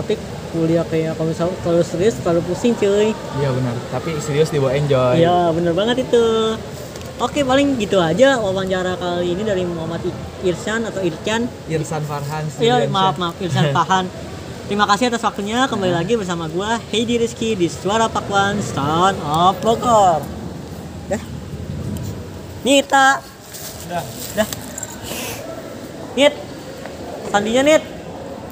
[0.00, 0.14] tapi
[0.50, 3.12] kuliah kayak kalau misal kalau serius terlalu pusing cuy.
[3.40, 6.26] iya benar tapi serius dibawa enjoy Iya bener banget itu.
[7.18, 10.06] Oke paling gitu aja wawancara kali ini dari Muhammad
[10.46, 11.50] Irsan atau Ircan.
[11.66, 14.06] Irsan Farhan Iya maaf maaf Irsan Farhan.
[14.68, 15.64] Terima kasih atas waktunya.
[15.66, 20.20] Kembali lagi bersama gua Heidi Rizky di Suara Pakuan Sound of Bogor.
[21.08, 21.22] Dah.
[22.62, 23.18] Nita.
[23.88, 24.04] Dah.
[24.36, 24.48] Dah.
[26.14, 26.34] Nit.
[27.32, 27.82] Sandinya Nit.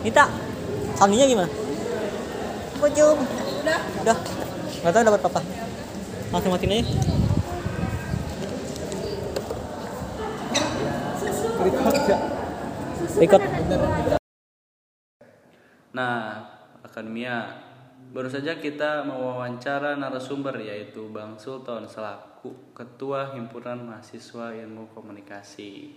[0.02, 0.24] Nita.
[0.96, 1.50] Sandinya gimana?
[2.76, 3.18] Pocong.
[3.64, 3.80] Udah.
[4.04, 4.18] Udah.
[4.84, 5.40] Gak tau dapat apa.
[6.30, 6.84] Langsung matiin aja.
[13.16, 13.42] Record.
[15.96, 16.44] Nah,
[16.84, 17.48] Akademia,
[18.12, 25.96] baru saja kita mewawancara narasumber yaitu Bang Sultan selaku Ketua Himpunan Mahasiswa Ilmu Komunikasi.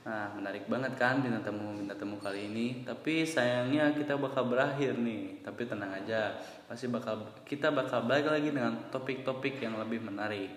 [0.00, 2.80] Nah, menarik banget kan bintang tamu bintang tamu kali ini.
[2.88, 5.44] Tapi sayangnya kita bakal berakhir nih.
[5.44, 10.48] Tapi tenang aja, pasti bakal kita bakal balik lagi dengan topik-topik yang lebih menarik.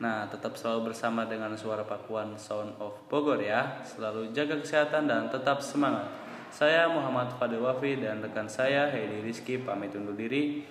[0.00, 3.84] Nah, tetap selalu bersama dengan suara Pakuan Sound of Bogor ya.
[3.84, 6.08] Selalu jaga kesehatan dan tetap semangat.
[6.50, 10.66] Saya Muhammad Fadil Wafi dan rekan saya Heidi Rizky pamit undur diri.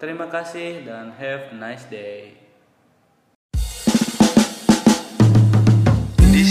[0.00, 2.39] Terima kasih dan have a nice day.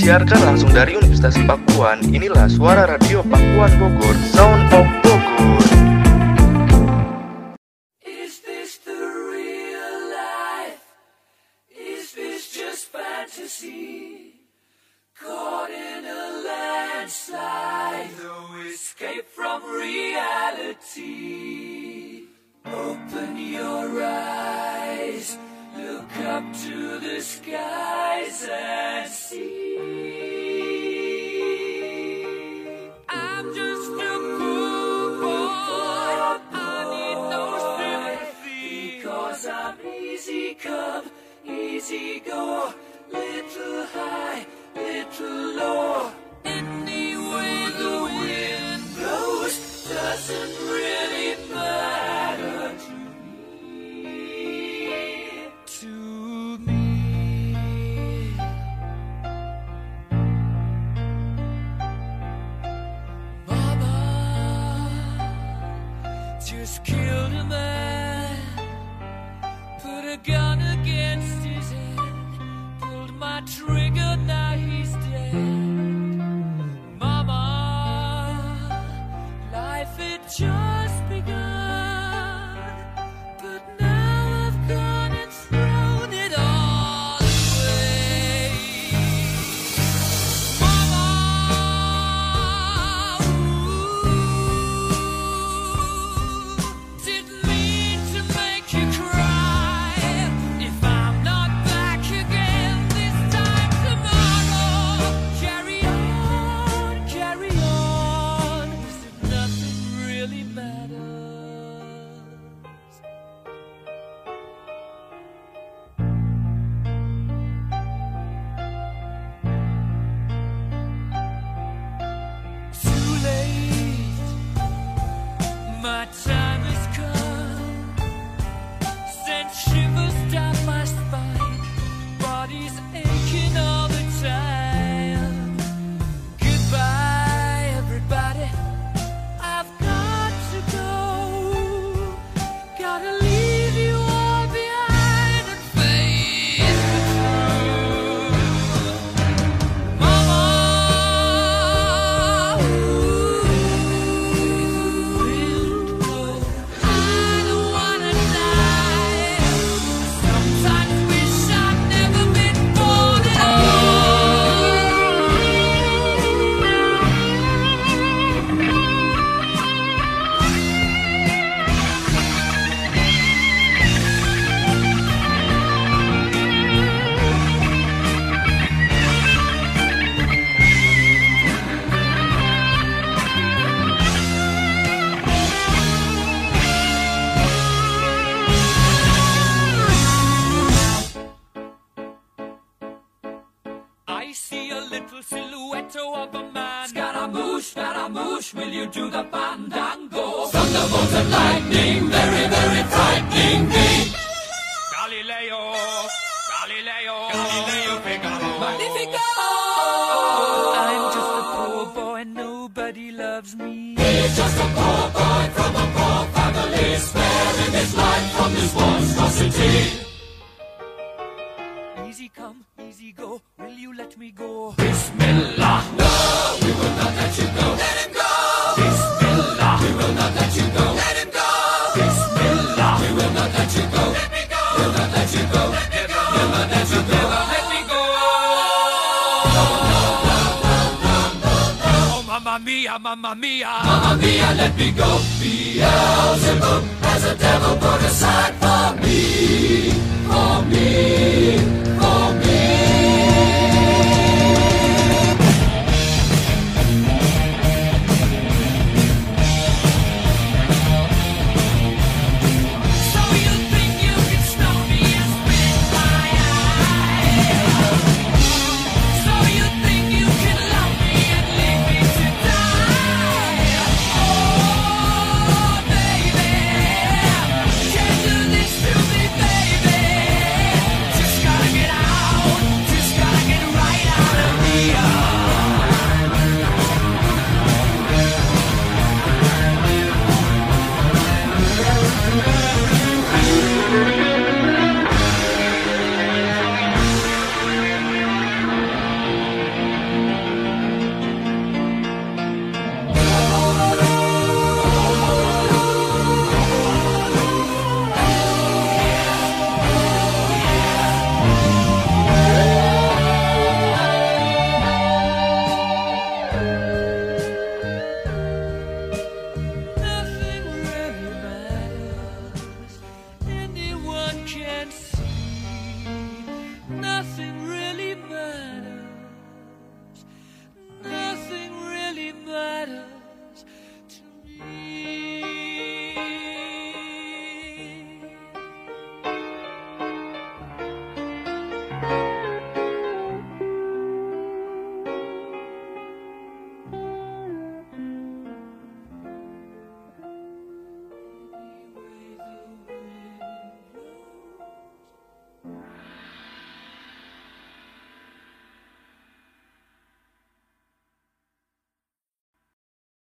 [0.10, 5.62] Disiarkan langsung dari Universitas Pakuan, inilah suara radio Pakuan Bogor, Sound of Bogor.
[8.02, 8.98] Is this the
[9.30, 10.82] real life?
[11.70, 14.34] Is this just fantasy?
[15.14, 21.14] Caught in a landslide, no escape from reality.
[22.66, 25.38] Open your eyes,
[26.10, 29.78] look up to the skies and see.
[33.10, 36.18] I'm just a poor boy.
[36.52, 36.64] I
[36.94, 37.46] need no
[37.78, 38.98] sympathy.
[38.98, 41.06] Because I'm easy come,
[41.46, 42.74] easy go.
[43.12, 44.46] Little high,
[44.76, 46.12] little low.
[46.46, 49.56] Any way the wind blows
[49.90, 52.19] doesn't really matter